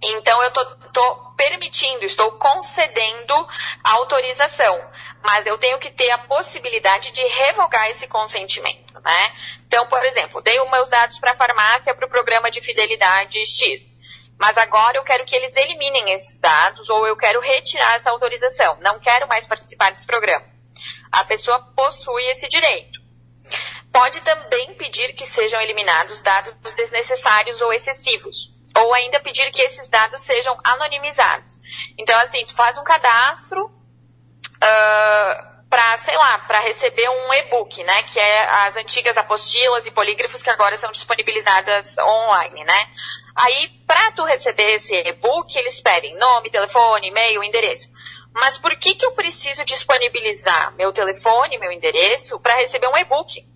Então 0.03 0.41
eu 0.43 0.51
tô, 0.53 0.65
tô 0.93 1.15
permitindo, 1.37 2.05
estou 2.05 2.31
concedendo 2.33 3.35
a 3.83 3.93
autorização, 3.93 4.79
mas 5.23 5.47
eu 5.47 5.57
tenho 5.57 5.79
que 5.79 5.91
ter 5.91 6.11
a 6.11 6.19
possibilidade 6.19 7.11
de 7.11 7.23
revogar 7.23 7.89
esse 7.89 8.07
consentimento, 8.07 9.01
né? 9.01 9.33
Então, 9.67 9.87
por 9.89 10.05
exemplo, 10.05 10.41
dei 10.41 10.61
os 10.61 10.71
meus 10.71 10.89
dados 10.89 11.19
para 11.19 11.33
a 11.33 11.37
farmácia 11.37 11.95
para 11.95 12.07
o 12.07 12.11
programa 12.11 12.51
de 12.51 12.61
fidelidade 12.61 13.45
X. 13.45 13.98
Mas 14.39 14.57
agora 14.57 14.97
eu 14.97 15.03
quero 15.03 15.25
que 15.25 15.35
eles 15.35 15.57
eliminem 15.57 16.13
esses 16.13 16.39
dados 16.39 16.89
ou 16.89 17.07
eu 17.07 17.17
quero 17.17 17.41
retirar 17.41 17.95
essa 17.95 18.11
autorização. 18.11 18.79
Não 18.81 19.01
quero 19.01 19.27
mais 19.27 19.47
participar 19.47 19.91
desse 19.91 20.07
programa. 20.07 20.47
A 21.11 21.25
pessoa 21.25 21.59
possui 21.75 22.23
esse 22.27 22.47
direito. 22.49 23.01
Pode 23.93 24.21
também 24.21 24.75
pedir 24.75 25.15
que 25.15 25.27
sejam 25.27 25.61
eliminados 25.61 26.21
dados 26.21 26.75
desnecessários 26.75 27.61
ou 27.61 27.73
excessivos 27.73 28.57
ou 28.77 28.95
ainda 28.95 29.19
pedir 29.21 29.51
que 29.51 29.63
esses 29.63 29.89
dados 29.89 30.23
sejam 30.23 30.57
anonimizados. 30.63 31.61
Então, 31.97 32.19
assim, 32.21 32.45
tu 32.45 32.55
faz 32.55 32.79
um 32.79 32.85
cadastro 32.85 33.67
uh, 33.67 35.58
para, 35.69 35.97
sei 35.99 36.17
lá, 36.17 36.39
para 36.41 36.61
receber 36.61 37.09
um 37.09 37.35
e-book, 37.35 37.85
né, 37.85 38.03
que 38.05 38.19
é 38.19 38.49
as 38.67 38.77
antigas 38.77 39.17
apostilas 39.17 39.87
e 39.87 39.91
polígrafos 39.91 40.43
que 40.43 40.51
agora 40.51 40.79
são 40.79 40.91
disponibilizadas 40.91 41.97
online, 41.99 42.65
né. 42.65 42.91
Aí, 43.35 43.69
para 43.87 44.13
tu 44.13 44.25
receber 44.25 44.75
esse 44.75 44.95
e-book, 44.95 45.57
eles 45.57 45.81
pedem 45.81 46.17
nome, 46.17 46.51
telefone, 46.51 47.09
e-mail, 47.09 47.45
endereço. 47.45 47.91
Mas 48.33 48.59
por 48.59 48.77
que 48.77 48.95
que 48.95 49.05
eu 49.05 49.13
preciso 49.13 49.65
disponibilizar 49.65 50.75
meu 50.75 50.93
telefone, 50.93 51.59
meu 51.59 51.73
endereço 51.73 52.41
para 52.41 52.55
receber 52.55 52.89
um 52.89 52.97
e-book? 52.97 53.47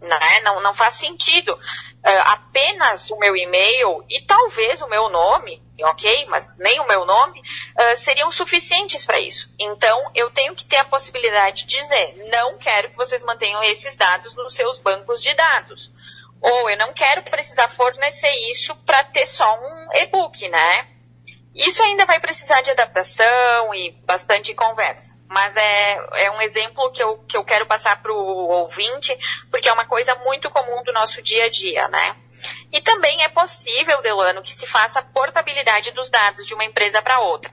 Né? 0.00 0.40
Não, 0.44 0.60
não 0.60 0.72
faz 0.72 0.94
sentido 0.94 1.52
uh, 1.52 2.20
apenas 2.26 3.10
o 3.10 3.18
meu 3.18 3.36
e-mail 3.36 4.04
e 4.08 4.20
talvez 4.20 4.80
o 4.80 4.88
meu 4.88 5.08
nome, 5.08 5.60
ok? 5.82 6.26
Mas 6.26 6.56
nem 6.56 6.78
o 6.78 6.86
meu 6.86 7.04
nome 7.04 7.40
uh, 7.40 7.96
seriam 7.96 8.30
suficientes 8.30 9.04
para 9.04 9.18
isso. 9.18 9.52
Então 9.58 10.10
eu 10.14 10.30
tenho 10.30 10.54
que 10.54 10.64
ter 10.64 10.76
a 10.76 10.84
possibilidade 10.84 11.66
de 11.66 11.78
dizer, 11.78 12.28
não 12.30 12.56
quero 12.58 12.90
que 12.90 12.96
vocês 12.96 13.24
mantenham 13.24 13.62
esses 13.64 13.96
dados 13.96 14.36
nos 14.36 14.54
seus 14.54 14.78
bancos 14.78 15.20
de 15.20 15.34
dados. 15.34 15.92
Ou 16.40 16.70
eu 16.70 16.76
não 16.76 16.92
quero 16.92 17.24
precisar 17.24 17.68
fornecer 17.68 18.30
isso 18.50 18.76
para 18.86 19.02
ter 19.02 19.26
só 19.26 19.58
um 19.60 19.92
e-book, 19.96 20.48
né? 20.48 20.86
Isso 21.52 21.82
ainda 21.82 22.06
vai 22.06 22.20
precisar 22.20 22.60
de 22.60 22.70
adaptação 22.70 23.74
e 23.74 23.90
bastante 24.06 24.54
conversa 24.54 25.17
mas 25.28 25.56
é, 25.56 26.00
é 26.24 26.30
um 26.30 26.40
exemplo 26.40 26.90
que 26.90 27.02
eu, 27.02 27.18
que 27.18 27.36
eu 27.36 27.44
quero 27.44 27.66
passar 27.66 28.00
para 28.00 28.12
o 28.12 28.48
ouvinte, 28.48 29.16
porque 29.50 29.68
é 29.68 29.72
uma 29.72 29.84
coisa 29.84 30.14
muito 30.16 30.48
comum 30.50 30.82
do 30.82 30.92
nosso 30.92 31.20
dia 31.22 31.44
a 31.44 31.48
dia, 31.48 31.86
né? 31.88 32.16
E 32.72 32.80
também 32.80 33.22
é 33.22 33.28
possível, 33.28 34.00
Delano, 34.00 34.42
que 34.42 34.54
se 34.54 34.66
faça 34.66 35.02
portabilidade 35.02 35.90
dos 35.90 36.08
dados 36.08 36.46
de 36.46 36.54
uma 36.54 36.64
empresa 36.64 37.02
para 37.02 37.20
outra. 37.20 37.52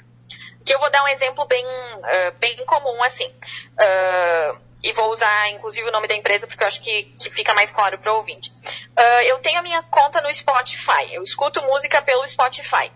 Que 0.65 0.74
eu 0.74 0.79
vou 0.79 0.89
dar 0.89 1.03
um 1.03 1.08
exemplo 1.08 1.46
bem, 1.46 1.65
uh, 1.65 2.32
bem 2.39 2.58
comum, 2.65 3.03
assim. 3.03 3.27
Uh, 3.27 4.58
e 4.82 4.94
vou 4.94 5.12
usar, 5.12 5.50
inclusive, 5.50 5.88
o 5.88 5.91
nome 5.91 6.08
da 6.08 6.15
empresa, 6.15 6.48
porque 6.48 6.63
eu 6.63 6.67
acho 6.67 6.82
que, 6.82 7.03
que 7.20 7.29
fica 7.29 7.53
mais 7.53 7.72
claro 7.72 7.98
para 7.98 8.13
o 8.13 8.17
ouvinte. 8.17 8.51
Uh, 8.51 9.22
eu 9.25 9.38
tenho 9.39 9.60
a 9.60 9.63
minha 9.63 9.84
conta 9.84 10.22
no 10.22 10.34
Spotify. 10.34 11.13
Eu 11.13 11.24
escuto 11.24 11.62
música 11.63 12.01
pelo 12.01 12.25
Spotify. 12.27 12.91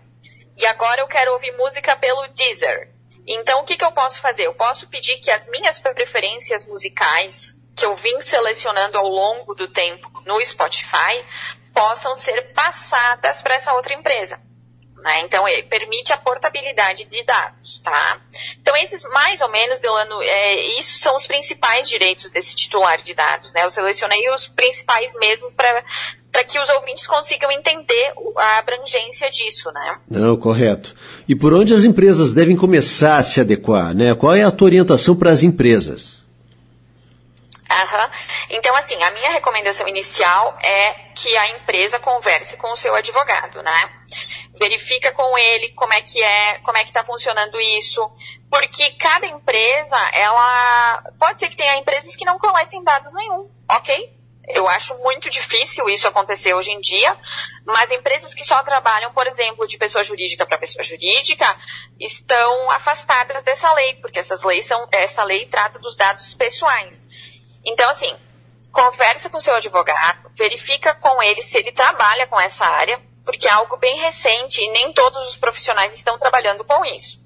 E 0.56 0.66
agora 0.66 1.00
eu 1.00 1.06
quero 1.06 1.32
ouvir 1.32 1.52
música 1.56 1.96
pelo 1.96 2.26
Deezer. 2.28 2.90
Então, 3.32 3.60
o 3.60 3.64
que, 3.64 3.76
que 3.76 3.84
eu 3.84 3.92
posso 3.92 4.20
fazer? 4.20 4.46
Eu 4.46 4.54
posso 4.54 4.88
pedir 4.88 5.18
que 5.18 5.30
as 5.30 5.48
minhas 5.48 5.78
preferências 5.78 6.64
musicais, 6.64 7.54
que 7.76 7.86
eu 7.86 7.94
vim 7.94 8.20
selecionando 8.20 8.98
ao 8.98 9.08
longo 9.08 9.54
do 9.54 9.68
tempo 9.68 10.10
no 10.26 10.44
Spotify, 10.44 11.24
possam 11.72 12.16
ser 12.16 12.52
passadas 12.52 13.40
para 13.40 13.54
essa 13.54 13.72
outra 13.74 13.94
empresa. 13.94 14.42
Né? 14.96 15.20
Então, 15.20 15.48
ele 15.48 15.62
permite 15.62 16.12
a 16.12 16.16
portabilidade 16.16 17.04
de 17.04 17.22
dados, 17.22 17.78
tá? 17.78 18.20
Então, 18.60 18.76
esses, 18.76 19.04
mais 19.04 19.40
ou 19.40 19.48
menos, 19.48 19.80
Delano, 19.80 20.20
é, 20.22 20.56
isso 20.78 20.98
são 20.98 21.14
os 21.14 21.26
principais 21.26 21.88
direitos 21.88 22.32
desse 22.32 22.54
titular 22.54 23.00
de 23.00 23.14
dados, 23.14 23.52
né? 23.54 23.64
Eu 23.64 23.70
selecionei 23.70 24.28
os 24.28 24.48
principais 24.48 25.14
mesmo 25.14 25.50
para 25.52 25.84
para 26.40 26.44
que 26.44 26.58
os 26.58 26.68
ouvintes 26.70 27.06
consigam 27.06 27.50
entender 27.52 28.14
a 28.36 28.58
abrangência 28.58 29.30
disso, 29.30 29.70
né? 29.72 29.98
Não, 30.08 30.36
correto. 30.38 30.94
E 31.28 31.36
por 31.36 31.52
onde 31.52 31.74
as 31.74 31.84
empresas 31.84 32.32
devem 32.32 32.56
começar 32.56 33.18
a 33.18 33.22
se 33.22 33.40
adequar, 33.40 33.94
né? 33.94 34.14
Qual 34.14 34.34
é 34.34 34.42
a 34.42 34.50
tua 34.50 34.66
orientação 34.66 35.14
para 35.14 35.30
as 35.30 35.42
empresas? 35.42 36.24
Aham. 37.70 38.10
Então, 38.50 38.74
assim, 38.74 39.00
a 39.02 39.10
minha 39.10 39.30
recomendação 39.32 39.86
inicial 39.86 40.56
é 40.62 40.92
que 41.14 41.36
a 41.36 41.48
empresa 41.50 41.98
converse 41.98 42.56
com 42.56 42.72
o 42.72 42.76
seu 42.76 42.94
advogado, 42.94 43.62
né? 43.62 43.90
verifica 44.58 45.12
com 45.12 45.38
ele 45.38 45.70
como 45.70 45.94
é 45.94 46.02
que 46.02 46.22
é, 46.22 46.58
como 46.58 46.76
é 46.76 46.82
que 46.82 46.90
está 46.90 47.02
funcionando 47.02 47.58
isso, 47.78 48.10
porque 48.50 48.90
cada 48.92 49.26
empresa, 49.26 49.96
ela 50.12 51.02
pode 51.18 51.38
ser 51.38 51.48
que 51.48 51.56
tenha 51.56 51.78
empresas 51.78 52.14
que 52.14 52.26
não 52.26 52.38
coletem 52.38 52.82
dados 52.82 53.14
nenhum, 53.14 53.48
ok? 53.70 54.19
Eu 54.54 54.68
acho 54.68 54.96
muito 54.98 55.28
difícil 55.30 55.88
isso 55.88 56.08
acontecer 56.08 56.54
hoje 56.54 56.70
em 56.70 56.80
dia, 56.80 57.16
mas 57.64 57.90
empresas 57.90 58.34
que 58.34 58.44
só 58.44 58.62
trabalham, 58.62 59.12
por 59.12 59.26
exemplo, 59.26 59.66
de 59.66 59.78
pessoa 59.78 60.02
jurídica 60.04 60.46
para 60.46 60.58
pessoa 60.58 60.82
jurídica, 60.82 61.56
estão 61.98 62.70
afastadas 62.70 63.42
dessa 63.42 63.72
lei, 63.74 63.94
porque 63.96 64.18
essas 64.18 64.42
leis 64.42 64.66
são, 64.66 64.86
essa 64.92 65.24
lei 65.24 65.46
trata 65.46 65.78
dos 65.78 65.96
dados 65.96 66.34
pessoais. 66.34 67.02
Então, 67.64 67.88
assim, 67.90 68.14
conversa 68.72 69.28
com 69.28 69.40
seu 69.40 69.54
advogado, 69.54 70.30
verifica 70.34 70.94
com 70.94 71.22
ele 71.22 71.42
se 71.42 71.58
ele 71.58 71.72
trabalha 71.72 72.26
com 72.26 72.40
essa 72.40 72.64
área, 72.64 73.00
porque 73.24 73.48
é 73.48 73.52
algo 73.52 73.76
bem 73.76 73.96
recente 73.98 74.62
e 74.62 74.70
nem 74.70 74.92
todos 74.92 75.28
os 75.28 75.36
profissionais 75.36 75.94
estão 75.94 76.18
trabalhando 76.18 76.64
com 76.64 76.84
isso. 76.84 77.20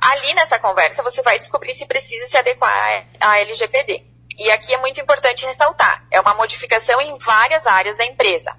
Ali 0.00 0.34
nessa 0.34 0.58
conversa 0.58 1.02
você 1.02 1.22
vai 1.22 1.38
descobrir 1.38 1.74
se 1.74 1.86
precisa 1.86 2.26
se 2.26 2.36
adequar 2.36 3.06
à 3.20 3.38
LGPD. 3.38 4.11
E 4.38 4.50
aqui 4.50 4.74
é 4.74 4.78
muito 4.78 5.00
importante 5.00 5.46
ressaltar, 5.46 6.04
é 6.10 6.20
uma 6.20 6.34
modificação 6.34 7.00
em 7.00 7.16
várias 7.18 7.66
áreas 7.66 7.96
da 7.96 8.04
empresa. 8.04 8.56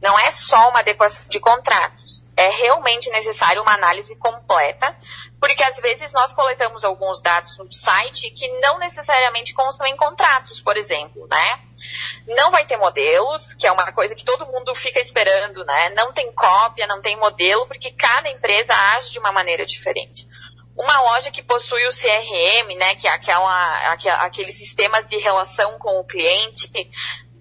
Não 0.00 0.16
é 0.16 0.30
só 0.30 0.68
uma 0.68 0.78
adequação 0.78 1.28
de 1.28 1.40
contratos, 1.40 2.22
é 2.36 2.48
realmente 2.50 3.10
necessário 3.10 3.60
uma 3.60 3.74
análise 3.74 4.14
completa, 4.14 4.96
porque 5.40 5.62
às 5.64 5.80
vezes 5.80 6.12
nós 6.12 6.32
coletamos 6.32 6.84
alguns 6.84 7.20
dados 7.20 7.58
no 7.58 7.70
site 7.72 8.30
que 8.30 8.48
não 8.60 8.78
necessariamente 8.78 9.52
constam 9.54 9.88
em 9.88 9.96
contratos, 9.96 10.60
por 10.60 10.76
exemplo, 10.76 11.26
né? 11.28 11.60
Não 12.28 12.50
vai 12.50 12.64
ter 12.64 12.76
modelos, 12.76 13.54
que 13.54 13.66
é 13.66 13.72
uma 13.72 13.90
coisa 13.90 14.14
que 14.14 14.24
todo 14.24 14.46
mundo 14.46 14.72
fica 14.72 15.00
esperando, 15.00 15.64
né? 15.64 15.90
Não 15.90 16.12
tem 16.12 16.30
cópia, 16.32 16.86
não 16.86 17.00
tem 17.00 17.16
modelo, 17.16 17.66
porque 17.66 17.90
cada 17.90 18.30
empresa 18.30 18.74
age 18.94 19.10
de 19.10 19.18
uma 19.18 19.32
maneira 19.32 19.66
diferente. 19.66 20.28
Uma 20.78 21.00
loja 21.00 21.32
que 21.32 21.42
possui 21.42 21.84
o 21.86 21.90
CRM, 21.90 22.78
né, 22.78 22.94
que 22.94 23.08
é 23.08 23.10
aquela, 23.10 23.94
aqueles 24.20 24.54
sistemas 24.54 25.08
de 25.08 25.16
relação 25.16 25.76
com 25.76 25.98
o 25.98 26.04
cliente, 26.04 26.70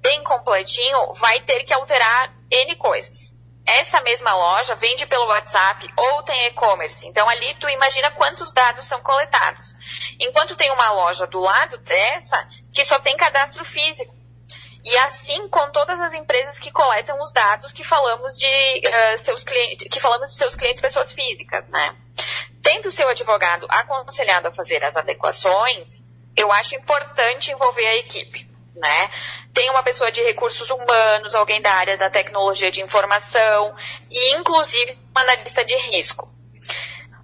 bem 0.02 0.24
completinho, 0.24 1.14
vai 1.14 1.40
ter 1.42 1.64
que 1.64 1.72
alterar 1.72 2.34
N 2.50 2.76
coisas. 2.78 3.38
Essa 3.64 4.02
mesma 4.02 4.34
loja 4.34 4.74
vende 4.74 5.06
pelo 5.06 5.28
WhatsApp 5.28 5.88
ou 5.96 6.24
tem 6.24 6.48
e-commerce. 6.48 7.06
Então 7.06 7.30
ali 7.30 7.54
tu 7.56 7.70
imagina 7.70 8.10
quantos 8.12 8.54
dados 8.54 8.88
são 8.88 9.02
coletados. 9.02 9.76
Enquanto 10.20 10.56
tem 10.56 10.72
uma 10.72 10.92
loja 10.94 11.28
do 11.28 11.40
lado 11.40 11.78
dessa 11.80 12.48
que 12.74 12.84
só 12.84 12.98
tem 12.98 13.16
cadastro 13.18 13.64
físico. 13.64 14.16
E 14.84 14.98
assim 15.00 15.48
com 15.50 15.70
todas 15.72 16.00
as 16.00 16.14
empresas 16.14 16.58
que 16.58 16.72
coletam 16.72 17.22
os 17.22 17.34
dados 17.34 17.74
que 17.74 17.84
falamos 17.84 18.38
de 18.38 18.48
uh, 18.48 19.18
seus 19.20 19.44
clientes, 19.44 19.86
que 19.92 20.00
falamos 20.00 20.30
de 20.30 20.38
seus 20.38 20.56
clientes 20.56 20.80
pessoas 20.82 21.14
físicas, 21.14 21.68
né? 21.68 21.96
Tendo 22.68 22.90
o 22.90 22.92
seu 22.92 23.08
advogado 23.08 23.66
aconselhado 23.70 24.50
a 24.50 24.54
fazer 24.54 24.84
as 24.84 24.98
adequações, 24.98 26.04
eu 26.36 26.52
acho 26.52 26.76
importante 26.76 27.50
envolver 27.50 27.88
a 27.88 27.96
equipe. 27.96 28.46
Né? 28.76 29.10
Tem 29.54 29.70
uma 29.70 29.82
pessoa 29.82 30.12
de 30.12 30.22
recursos 30.22 30.70
humanos, 30.70 31.34
alguém 31.34 31.62
da 31.62 31.72
área 31.72 31.96
da 31.96 32.10
tecnologia 32.10 32.70
de 32.70 32.82
informação 32.82 33.74
e, 34.12 34.34
inclusive, 34.36 35.00
um 35.16 35.20
analista 35.22 35.64
de 35.64 35.78
risco. 35.78 36.30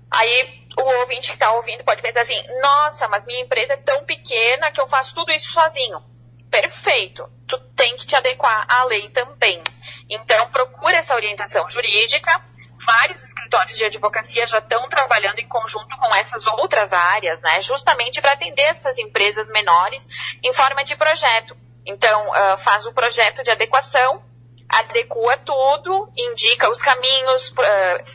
Aí 0.09 0.65
o 0.77 0.99
ouvinte 1.01 1.27
que 1.27 1.33
está 1.33 1.51
ouvindo 1.51 1.83
pode 1.83 2.01
pensar 2.01 2.21
assim: 2.21 2.41
nossa, 2.61 3.09
mas 3.09 3.25
minha 3.25 3.41
empresa 3.41 3.73
é 3.73 3.77
tão 3.77 4.05
pequena 4.05 4.71
que 4.71 4.79
eu 4.79 4.87
faço 4.87 5.13
tudo 5.13 5.33
isso 5.33 5.51
sozinho. 5.51 6.01
Perfeito. 6.49 7.29
Tu 7.45 7.59
tem 7.75 7.97
que 7.97 8.05
te 8.05 8.15
adequar 8.15 8.65
à 8.69 8.85
lei 8.85 9.09
também. 9.09 9.61
Então, 10.09 10.49
procura 10.51 10.95
essa 10.95 11.15
orientação 11.15 11.67
jurídica 11.67 12.41
vários 12.85 13.23
escritórios 13.23 13.77
de 13.77 13.85
advocacia 13.85 14.45
já 14.47 14.59
estão 14.59 14.87
trabalhando 14.89 15.39
em 15.39 15.47
conjunto 15.47 15.97
com 15.97 16.15
essas 16.15 16.45
outras 16.47 16.91
áreas, 16.91 17.41
né, 17.41 17.61
justamente 17.61 18.21
para 18.21 18.33
atender 18.33 18.63
essas 18.63 18.97
empresas 18.97 19.49
menores 19.49 20.07
em 20.43 20.53
forma 20.53 20.83
de 20.83 20.95
projeto. 20.95 21.55
Então, 21.85 22.29
uh, 22.29 22.57
faz 22.57 22.85
o 22.85 22.93
projeto 22.93 23.43
de 23.43 23.51
adequação, 23.51 24.23
adequa 24.69 25.37
tudo, 25.37 26.11
indica 26.17 26.69
os 26.69 26.81
caminhos, 26.81 27.53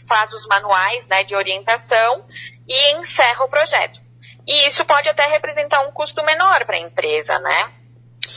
faz 0.06 0.32
os 0.32 0.46
manuais 0.46 1.06
né, 1.06 1.22
de 1.22 1.36
orientação 1.36 2.24
e 2.66 2.92
encerra 2.94 3.44
o 3.44 3.48
projeto. 3.48 4.00
E 4.46 4.66
isso 4.66 4.84
pode 4.86 5.08
até 5.08 5.26
representar 5.26 5.82
um 5.82 5.92
custo 5.92 6.24
menor 6.24 6.64
para 6.64 6.76
a 6.76 6.80
empresa, 6.80 7.38
né? 7.38 7.72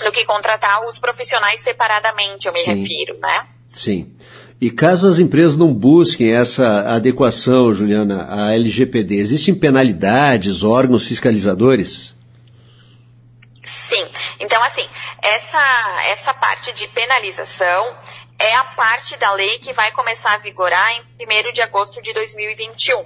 Do 0.03 0.11
que 0.11 0.25
contratar 0.25 0.85
os 0.85 0.99
profissionais 0.99 1.61
separadamente, 1.61 2.47
eu 2.47 2.53
me 2.53 2.63
Sim. 2.63 2.73
refiro, 2.73 3.17
né? 3.17 3.47
Sim. 3.69 4.17
E 4.61 4.69
caso 4.69 5.07
as 5.07 5.17
empresas 5.17 5.57
não 5.57 5.73
busquem 5.73 6.35
essa 6.35 6.81
adequação, 6.81 7.73
Juliana, 7.73 8.27
à 8.29 8.53
LGPD, 8.53 9.15
existem 9.15 9.55
penalidades, 9.55 10.63
órgãos 10.63 11.03
fiscalizadores? 11.03 12.13
Sim. 13.63 14.07
Então, 14.39 14.61
assim, 14.63 14.87
essa, 15.19 15.59
essa 16.09 16.31
parte 16.35 16.71
de 16.73 16.87
penalização 16.89 17.97
é 18.37 18.53
a 18.53 18.63
parte 18.63 19.17
da 19.17 19.31
lei 19.33 19.57
que 19.57 19.73
vai 19.73 19.91
começar 19.93 20.33
a 20.33 20.37
vigorar 20.37 20.91
em 20.93 21.25
1 21.25 21.53
de 21.53 21.61
agosto 21.63 21.99
de 21.99 22.13
2021. 22.13 23.03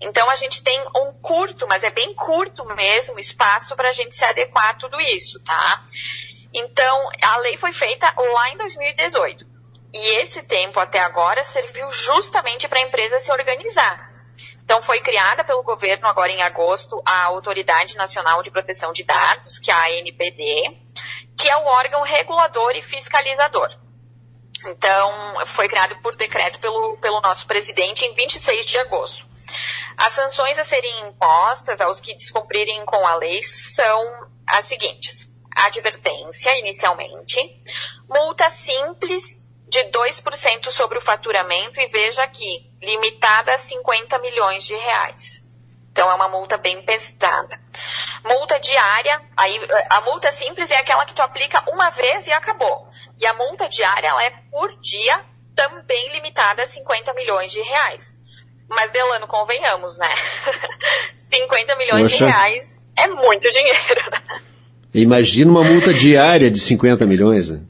Então, 0.00 0.28
a 0.28 0.34
gente 0.34 0.60
tem 0.64 0.80
um 0.96 1.12
curto, 1.22 1.68
mas 1.68 1.84
é 1.84 1.90
bem 1.90 2.16
curto 2.16 2.64
mesmo, 2.74 3.20
espaço 3.20 3.76
para 3.76 3.90
a 3.90 3.92
gente 3.92 4.12
se 4.12 4.24
adequar 4.24 4.70
a 4.70 4.74
tudo 4.74 5.00
isso, 5.00 5.38
tá? 5.44 5.84
Então, 6.52 7.08
a 7.22 7.36
lei 7.38 7.56
foi 7.56 7.70
feita 7.70 8.12
lá 8.16 8.50
em 8.50 8.56
2018. 8.56 9.55
E 9.98 10.16
esse 10.16 10.42
tempo 10.42 10.78
até 10.78 11.00
agora 11.00 11.42
serviu 11.42 11.90
justamente 11.90 12.68
para 12.68 12.78
a 12.78 12.82
empresa 12.82 13.18
se 13.18 13.32
organizar. 13.32 14.12
Então, 14.62 14.82
foi 14.82 15.00
criada 15.00 15.42
pelo 15.42 15.62
governo, 15.62 16.06
agora 16.06 16.30
em 16.30 16.42
agosto, 16.42 17.00
a 17.02 17.24
Autoridade 17.24 17.96
Nacional 17.96 18.42
de 18.42 18.50
Proteção 18.50 18.92
de 18.92 19.04
Dados, 19.04 19.58
que 19.58 19.70
é 19.70 19.74
a 19.74 19.86
ANPD, 19.86 20.76
que 21.38 21.48
é 21.48 21.56
o 21.56 21.64
órgão 21.64 22.02
regulador 22.02 22.72
e 22.76 22.82
fiscalizador. 22.82 23.70
Então, 24.66 25.46
foi 25.46 25.66
criado 25.66 25.96
por 26.02 26.14
decreto 26.14 26.60
pelo, 26.60 26.98
pelo 26.98 27.22
nosso 27.22 27.46
presidente 27.46 28.04
em 28.04 28.12
26 28.12 28.66
de 28.66 28.78
agosto. 28.78 29.26
As 29.96 30.12
sanções 30.12 30.58
a 30.58 30.64
serem 30.64 31.08
impostas 31.08 31.80
aos 31.80 32.00
que 32.00 32.14
descumprirem 32.14 32.84
com 32.84 33.06
a 33.06 33.14
lei 33.14 33.42
são 33.42 34.28
as 34.46 34.66
seguintes: 34.66 35.30
advertência, 35.50 36.58
inicialmente, 36.58 37.40
multa 38.06 38.50
simples 38.50 39.45
de 39.68 39.80
2% 39.90 40.70
sobre 40.70 40.98
o 40.98 41.00
faturamento 41.00 41.80
e 41.80 41.88
veja 41.88 42.22
aqui, 42.22 42.70
limitada 42.82 43.52
a 43.54 43.58
50 43.58 44.18
milhões 44.18 44.64
de 44.64 44.74
reais. 44.74 45.46
Então 45.90 46.10
é 46.10 46.14
uma 46.14 46.28
multa 46.28 46.56
bem 46.56 46.82
pesada. 46.82 47.58
Multa 48.24 48.60
diária, 48.60 49.20
aí 49.36 49.58
a 49.88 50.00
multa 50.02 50.30
simples 50.30 50.70
é 50.70 50.76
aquela 50.76 51.06
que 51.06 51.14
tu 51.14 51.22
aplica 51.22 51.62
uma 51.70 51.90
vez 51.90 52.26
e 52.26 52.32
acabou. 52.32 52.88
E 53.18 53.26
a 53.26 53.34
multa 53.34 53.68
diária 53.68 54.08
ela 54.08 54.22
é 54.22 54.30
por 54.50 54.78
dia, 54.80 55.24
também 55.54 56.12
limitada 56.12 56.62
a 56.62 56.66
50 56.66 57.14
milhões 57.14 57.50
de 57.50 57.62
reais. 57.62 58.14
Mas 58.68 58.90
Delano, 58.90 59.26
convenhamos, 59.26 59.96
né? 59.96 60.08
50 61.16 61.76
milhões 61.76 62.10
Poxa. 62.10 62.26
de 62.26 62.30
reais 62.30 62.78
é 62.96 63.06
muito 63.08 63.48
dinheiro. 63.48 64.00
Imagina 64.92 65.50
uma 65.50 65.64
multa 65.64 65.94
diária 65.94 66.50
de 66.50 66.60
50 66.60 67.06
milhões, 67.06 67.48
né? 67.48 67.60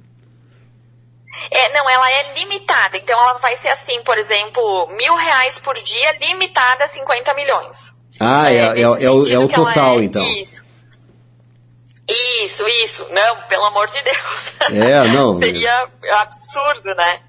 É, 1.51 1.73
não, 1.73 1.89
ela 1.89 2.11
é 2.11 2.33
limitada. 2.35 2.97
Então 2.97 3.19
ela 3.19 3.35
vai 3.35 3.57
ser 3.57 3.69
assim, 3.69 4.03
por 4.03 4.19
exemplo, 4.19 4.89
mil 4.89 5.15
reais 5.15 5.59
por 5.59 5.75
dia, 5.75 6.17
limitada 6.21 6.85
a 6.85 6.89
50 6.89 7.35
milhões. 7.35 7.95
Ah, 8.19 8.51
é, 8.51 8.57
é, 8.57 8.79
é, 8.79 8.81
é 8.83 8.89
o, 8.89 9.29
é 9.29 9.39
o 9.39 9.49
total, 9.49 10.01
é, 10.01 10.05
então. 10.05 10.27
Isso. 10.27 10.65
Isso, 12.09 12.67
isso. 12.85 13.07
Não, 13.11 13.43
pelo 13.49 13.65
amor 13.65 13.89
de 13.89 14.01
Deus. 14.01 14.53
É, 14.71 15.09
não. 15.09 15.35
Seria 15.39 15.91
absurdo, 16.21 16.95
né? 16.95 17.21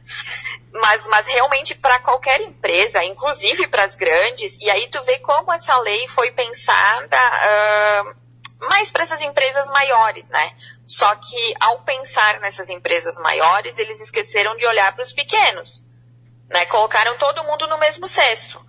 Mas, 0.71 1.07
mas 1.07 1.25
realmente 1.25 1.73
para 1.73 1.99
qualquer 1.99 2.39
empresa, 2.41 3.03
inclusive 3.03 3.67
para 3.67 3.83
as 3.83 3.95
grandes, 3.95 4.57
e 4.61 4.69
aí 4.69 4.87
tu 4.87 5.01
vê 5.03 5.17
como 5.19 5.51
essa 5.51 5.77
lei 5.79 6.07
foi 6.07 6.29
pensada 6.31 7.17
uh, 7.17 8.67
mais 8.67 8.91
para 8.91 9.01
essas 9.01 9.21
empresas 9.23 9.67
maiores, 9.69 10.29
né? 10.29 10.51
Só 10.87 11.13
que 11.15 11.53
ao 11.59 11.81
pensar 11.81 12.39
nessas 12.39 12.69
empresas 12.69 13.19
maiores, 13.19 13.77
eles 13.77 13.99
esqueceram 13.99 14.55
de 14.55 14.65
olhar 14.65 14.93
para 14.95 15.03
os 15.03 15.11
pequenos, 15.11 15.83
né? 16.49 16.65
Colocaram 16.65 17.17
todo 17.17 17.43
mundo 17.43 17.67
no 17.67 17.77
mesmo 17.77 18.07
cesto 18.07 18.65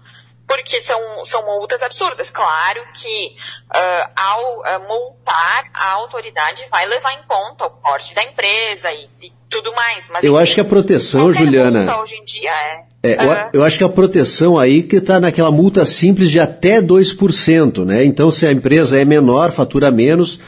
porque 0.48 0.80
são, 0.80 1.24
são 1.26 1.44
multas 1.44 1.82
absurdas. 1.82 2.30
Claro 2.30 2.82
que 2.94 3.36
uh, 3.66 4.10
ao 4.16 4.60
uh, 4.60 4.88
multar, 4.88 5.70
a 5.74 5.90
autoridade 5.90 6.64
vai 6.70 6.86
levar 6.86 7.12
em 7.12 7.22
conta 7.24 7.66
o 7.66 7.70
porte 7.70 8.14
da 8.14 8.24
empresa 8.24 8.90
e, 8.90 9.10
e 9.20 9.32
tudo 9.50 9.72
mais. 9.74 10.08
Mas, 10.08 10.24
eu 10.24 10.32
enfim, 10.32 10.42
acho 10.42 10.54
que 10.54 10.60
a 10.62 10.64
proteção, 10.64 11.32
Juliana. 11.32 11.98
hoje 11.98 12.16
em 12.16 12.24
dia 12.24 12.50
é. 12.50 12.87
É 13.02 13.10
uhum. 13.10 13.32
eu, 13.32 13.50
eu, 13.54 13.64
acho 13.64 13.78
que 13.78 13.84
a 13.84 13.88
proteção 13.88 14.58
aí 14.58 14.82
que 14.82 14.96
está 14.96 15.20
naquela 15.20 15.52
multa 15.52 15.86
simples 15.86 16.30
de 16.30 16.40
até 16.40 16.80
2%, 16.80 17.84
né? 17.84 18.04
Então, 18.04 18.30
se 18.32 18.44
a 18.44 18.50
empresa 18.50 19.00
é 19.00 19.04
menor, 19.04 19.52
fatura 19.52 19.90
menos, 19.90 20.40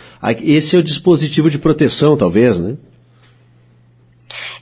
esse 0.42 0.74
é 0.74 0.78
o 0.80 0.82
dispositivo 0.82 1.48
de 1.48 1.58
proteção, 1.58 2.16
talvez, 2.16 2.58
né? 2.58 2.76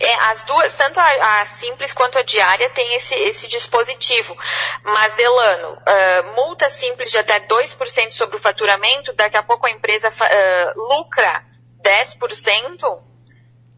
É, 0.01 0.15
as 0.31 0.45
duas, 0.45 0.75
tanto 0.75 1.01
a, 1.01 1.41
a, 1.41 1.45
simples 1.47 1.93
quanto 1.95 2.19
a 2.19 2.23
diária, 2.23 2.69
tem 2.71 2.95
esse, 2.95 3.15
esse 3.15 3.49
dispositivo. 3.49 4.37
Mas, 4.85 5.15
Delano, 5.15 5.73
uh, 5.73 6.35
multa 6.37 6.69
simples 6.69 7.11
de 7.11 7.19
até 7.19 7.41
2% 7.41 8.13
sobre 8.13 8.37
o 8.37 8.39
faturamento, 8.39 9.15
daqui 9.15 9.37
a 9.37 9.43
pouco 9.43 9.67
a 9.67 9.71
empresa 9.71 10.09
uh, 10.11 10.95
lucra 10.95 11.43
10%, 11.83 13.01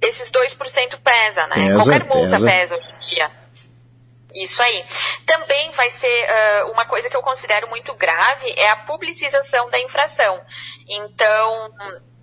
esses 0.02 0.30
2% 0.30 0.98
pesa, 1.02 1.46
né? 1.46 1.54
Pesa, 1.54 1.76
Qualquer 1.76 2.04
multa 2.04 2.30
pesa. 2.32 2.46
pesa 2.46 2.76
hoje 2.76 2.90
em 2.90 3.14
dia. 3.14 3.39
Isso 4.34 4.62
aí. 4.62 4.84
Também 5.26 5.70
vai 5.72 5.90
ser 5.90 6.26
uh, 6.28 6.72
uma 6.72 6.84
coisa 6.84 7.08
que 7.08 7.16
eu 7.16 7.22
considero 7.22 7.68
muito 7.68 7.94
grave 7.94 8.52
é 8.56 8.68
a 8.68 8.76
publicização 8.76 9.68
da 9.70 9.78
infração. 9.80 10.40
Então, 10.88 11.70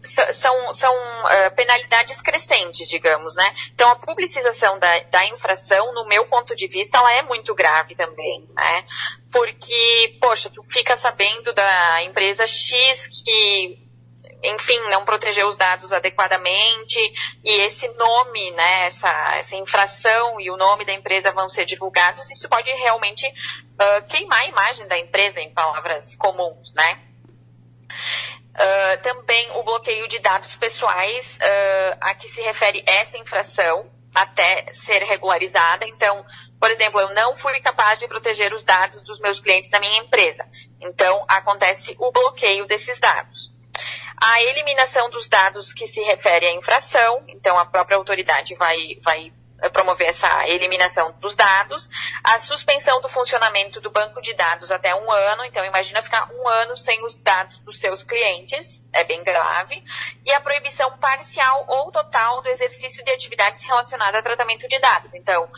são, 0.03 0.71
são 0.71 0.93
uh, 0.95 1.55
penalidades 1.55 2.21
crescentes, 2.21 2.87
digamos, 2.87 3.35
né? 3.35 3.53
Então, 3.73 3.89
a 3.89 3.95
publicização 3.95 4.79
da, 4.79 4.99
da 4.99 5.25
infração, 5.25 5.93
no 5.93 6.05
meu 6.05 6.25
ponto 6.27 6.55
de 6.55 6.67
vista, 6.67 6.97
ela 6.97 7.13
é 7.13 7.21
muito 7.23 7.53
grave 7.53 7.95
também, 7.95 8.47
né? 8.53 8.85
Porque, 9.31 10.17
poxa, 10.21 10.49
tu 10.49 10.63
fica 10.63 10.95
sabendo 10.95 11.53
da 11.53 12.03
empresa 12.03 12.45
X 12.47 13.07
que 13.07 13.86
enfim, 14.43 14.79
não 14.89 15.03
protegeu 15.03 15.47
os 15.47 15.55
dados 15.55 15.91
adequadamente 15.91 16.99
e 17.43 17.51
esse 17.61 17.87
nome, 17.89 18.51
né, 18.51 18.85
essa, 18.85 19.35
essa 19.35 19.55
infração 19.55 20.39
e 20.39 20.51
o 20.51 20.57
nome 20.57 20.85
da 20.85 20.93
empresa 20.93 21.31
vão 21.31 21.49
ser 21.49 21.65
divulgados, 21.65 22.29
isso 22.29 22.47
pode 22.47 22.71
realmente 22.71 23.27
uh, 23.27 24.07
queimar 24.07 24.39
a 24.39 24.47
imagem 24.47 24.87
da 24.87 24.97
empresa 24.97 25.41
em 25.41 25.51
palavras 25.51 26.15
comuns, 26.15 26.73
né? 26.73 27.01
Uh, 28.57 29.01
também 29.03 29.51
o 29.51 29.63
bloqueio 29.63 30.07
de 30.07 30.19
dados 30.19 30.55
pessoais 30.55 31.37
uh, 31.37 31.97
a 32.01 32.15
que 32.15 32.27
se 32.27 32.41
refere 32.41 32.83
essa 32.87 33.17
infração 33.17 33.89
até 34.15 34.71
ser 34.73 35.03
regularizada. 35.03 35.85
Então, 35.87 36.25
por 36.59 36.71
exemplo, 36.71 36.99
eu 36.99 37.13
não 37.13 37.35
fui 37.35 37.59
capaz 37.59 37.99
de 37.99 38.07
proteger 38.07 38.53
os 38.53 38.63
dados 38.63 39.03
dos 39.03 39.19
meus 39.19 39.39
clientes 39.39 39.69
da 39.69 39.79
minha 39.79 39.99
empresa. 39.99 40.47
Então, 40.81 41.23
acontece 41.27 41.95
o 41.99 42.11
bloqueio 42.11 42.65
desses 42.65 42.99
dados. 42.99 43.56
A 44.19 44.41
eliminação 44.41 45.09
dos 45.09 45.27
dados 45.27 45.73
que 45.73 45.85
se 45.85 46.01
refere 46.01 46.47
à 46.47 46.51
infração, 46.51 47.23
então 47.27 47.57
a 47.57 47.65
própria 47.65 47.97
autoridade 47.97 48.55
vai, 48.55 48.97
vai 49.01 49.31
promover 49.71 50.07
essa 50.07 50.47
eliminação 50.47 51.13
dos 51.19 51.35
dados, 51.35 51.89
a 52.23 52.39
suspensão 52.39 52.99
do 53.01 53.07
funcionamento 53.07 53.79
do 53.81 53.89
banco 53.89 54.21
de 54.21 54.33
dados 54.33 54.71
até 54.71 54.95
um 54.95 55.11
ano, 55.11 55.43
então 55.45 55.63
imagina 55.65 56.01
ficar 56.01 56.29
um 56.31 56.47
ano 56.47 56.75
sem 56.75 57.03
os 57.03 57.17
dados 57.17 57.59
dos 57.59 57.79
seus 57.79 58.03
clientes, 58.03 58.83
é 58.93 59.03
bem 59.03 59.23
grave, 59.23 59.83
e 60.25 60.31
a 60.31 60.41
proibição 60.41 60.97
parcial 60.97 61.65
ou 61.67 61.91
total 61.91 62.41
do 62.41 62.49
exercício 62.49 63.03
de 63.03 63.11
atividades 63.11 63.63
relacionadas 63.63 64.19
a 64.19 64.23
tratamento 64.23 64.67
de 64.67 64.79
dados. 64.79 65.13
Então, 65.13 65.49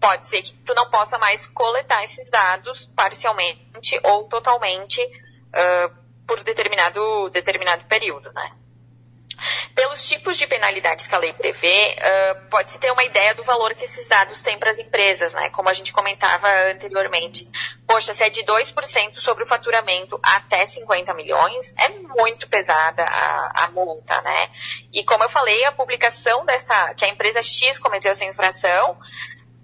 pode 0.00 0.26
ser 0.26 0.42
que 0.42 0.52
tu 0.52 0.74
não 0.74 0.88
possa 0.90 1.18
mais 1.18 1.46
coletar 1.46 2.02
esses 2.04 2.30
dados 2.30 2.86
parcialmente 2.86 4.00
ou 4.04 4.28
totalmente 4.28 5.02
uh, 5.02 6.07
por 6.28 6.44
determinado, 6.44 7.30
determinado 7.30 7.86
período, 7.86 8.30
né? 8.34 8.52
Pelos 9.74 10.06
tipos 10.08 10.36
de 10.36 10.46
penalidades 10.46 11.06
que 11.06 11.14
a 11.14 11.18
lei 11.18 11.32
prevê, 11.32 11.96
uh, 11.96 12.48
pode-se 12.50 12.78
ter 12.78 12.90
uma 12.90 13.04
ideia 13.04 13.34
do 13.34 13.44
valor 13.44 13.72
que 13.74 13.84
esses 13.84 14.08
dados 14.08 14.42
têm 14.42 14.58
para 14.58 14.70
as 14.70 14.78
empresas, 14.78 15.32
né? 15.32 15.48
Como 15.50 15.68
a 15.68 15.72
gente 15.72 15.92
comentava 15.92 16.48
anteriormente. 16.72 17.48
Poxa, 17.86 18.12
se 18.12 18.24
é 18.24 18.28
de 18.28 18.42
2% 18.42 19.18
sobre 19.18 19.44
o 19.44 19.46
faturamento 19.46 20.18
até 20.22 20.66
50 20.66 21.14
milhões, 21.14 21.72
é 21.78 21.88
muito 21.88 22.48
pesada 22.48 23.04
a, 23.04 23.64
a 23.64 23.70
multa, 23.70 24.20
né? 24.22 24.50
E 24.92 25.04
como 25.04 25.22
eu 25.22 25.28
falei, 25.28 25.64
a 25.64 25.72
publicação 25.72 26.44
dessa, 26.44 26.92
que 26.94 27.04
a 27.04 27.08
empresa 27.08 27.40
X 27.40 27.78
cometeu 27.78 28.10
essa 28.10 28.24
infração, 28.24 28.98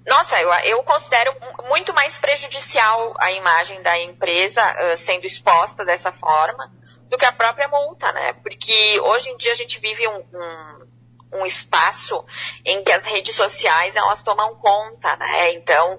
nossa, 0.07 0.41
eu, 0.41 0.53
eu, 0.65 0.83
considero 0.83 1.35
muito 1.69 1.95
mais 1.95 2.19
prejudicial 2.19 3.15
a 3.19 3.33
imagem 3.33 3.81
da 3.83 3.99
empresa 3.99 4.63
uh, 4.63 4.97
sendo 4.97 5.25
exposta 5.25 5.85
dessa 5.85 6.13
forma 6.13 6.71
do 7.09 7.17
que 7.17 7.25
a 7.25 7.33
própria 7.33 7.69
multa, 7.69 8.13
né? 8.13 8.35
Porque 8.35 9.01
hoje 9.01 9.31
em 9.31 9.37
dia 9.37 9.53
a 9.53 9.55
gente 9.57 9.81
vive 9.81 10.07
um, 10.07 10.19
um, 10.19 11.41
um 11.41 11.47
espaço 11.47 12.23
em 12.65 12.85
que 12.85 12.93
as 12.93 13.05
redes 13.05 13.35
sociais 13.35 13.97
elas 13.97 14.23
tomam 14.23 14.55
conta, 14.57 15.17
né? 15.17 15.53
Então, 15.53 15.99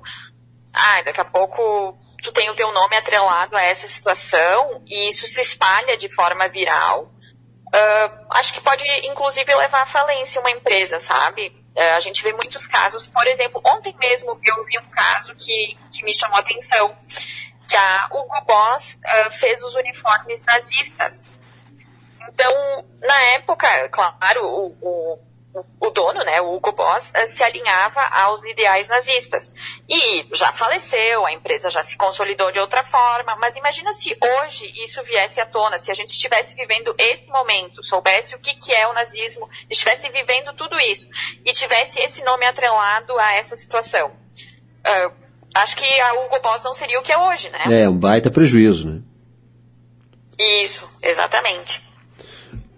ah, 0.72 1.02
daqui 1.02 1.22
a 1.22 1.26
pouco 1.26 1.98
tu 2.22 2.32
tem 2.32 2.50
o 2.50 2.56
teu 2.56 2.72
nome 2.72 2.96
atrelado 2.96 3.56
a 3.56 3.62
essa 3.62 3.88
situação 3.88 4.84
e 4.86 5.10
isso 5.10 5.28
se 5.28 5.42
espalha 5.42 5.98
de 5.98 6.14
forma 6.14 6.48
viral. 6.48 7.12
Uh, 7.68 8.26
acho 8.30 8.54
que 8.54 8.62
pode, 8.62 8.86
inclusive, 9.08 9.54
levar 9.56 9.82
à 9.82 9.86
falência 9.86 10.40
uma 10.42 10.52
empresa, 10.52 11.00
sabe? 11.00 11.65
Uh, 11.76 11.96
a 11.96 12.00
gente 12.00 12.24
vê 12.24 12.32
muitos 12.32 12.66
casos, 12.66 13.08
por 13.08 13.28
exemplo, 13.28 13.62
ontem 13.66 13.94
mesmo 14.00 14.40
eu 14.44 14.64
vi 14.64 14.80
um 14.80 14.90
caso 14.90 15.36
que, 15.36 15.78
que 15.92 16.06
me 16.06 16.16
chamou 16.18 16.38
a 16.38 16.40
atenção, 16.40 16.96
que 17.68 17.76
a 17.76 18.08
Hugo 18.12 18.42
Boss 18.48 19.00
uh, 19.04 19.32
fez 19.32 19.62
os 19.62 19.76
uniformes 19.76 20.42
nazistas. 20.44 21.26
Então, 22.30 22.86
na 23.02 23.22
época, 23.34 23.90
claro, 23.90 24.46
o, 24.46 24.78
o 24.82 25.20
o 25.80 25.90
dono, 25.90 26.24
né, 26.24 26.42
o 26.42 26.54
Hugo 26.56 26.72
Boss, 26.72 27.12
eh, 27.14 27.26
se 27.28 27.44
alinhava 27.44 28.02
aos 28.02 28.44
ideais 28.44 28.88
nazistas. 28.88 29.54
E 29.88 30.28
já 30.34 30.52
faleceu, 30.52 31.26
a 31.26 31.32
empresa 31.32 31.70
já 31.70 31.84
se 31.84 31.98
consolidou 31.98 32.52
de 32.52 32.60
outra 32.60 32.84
forma, 32.84 33.36
mas 33.38 33.56
imagina 33.56 33.94
se 33.94 34.18
hoje 34.20 34.72
isso 34.84 35.02
viesse 35.04 35.40
à 35.40 35.46
tona, 35.46 35.78
se 35.78 35.92
a 35.92 35.94
gente 35.94 36.10
estivesse 36.10 36.56
vivendo 36.56 36.94
esse 36.98 37.26
momento, 37.28 37.84
soubesse 37.84 38.36
o 38.36 38.40
que, 38.40 38.56
que 38.56 38.74
é 38.74 38.88
o 38.88 38.94
nazismo, 38.94 39.50
estivesse 39.70 40.10
vivendo 40.10 40.54
tudo 40.54 40.80
isso 40.80 41.08
e 41.46 41.54
tivesse 41.54 42.00
esse 42.00 42.24
nome 42.24 42.46
atrelado 42.46 43.18
a 43.20 43.34
essa 43.34 43.56
situação. 43.56 44.10
Uh, 44.10 45.14
acho 45.54 45.78
que 45.78 46.02
a 46.02 46.14
Hugo 46.14 46.40
Boss 46.42 46.64
não 46.64 46.74
seria 46.74 47.00
o 47.00 47.04
que 47.04 47.12
é 47.12 47.18
hoje, 47.18 47.50
né? 47.50 47.82
É, 47.84 47.90
um 47.90 47.98
baita 47.98 48.30
prejuízo, 48.30 48.88
né? 48.88 49.02
Isso, 50.38 50.90
exatamente. 51.02 51.85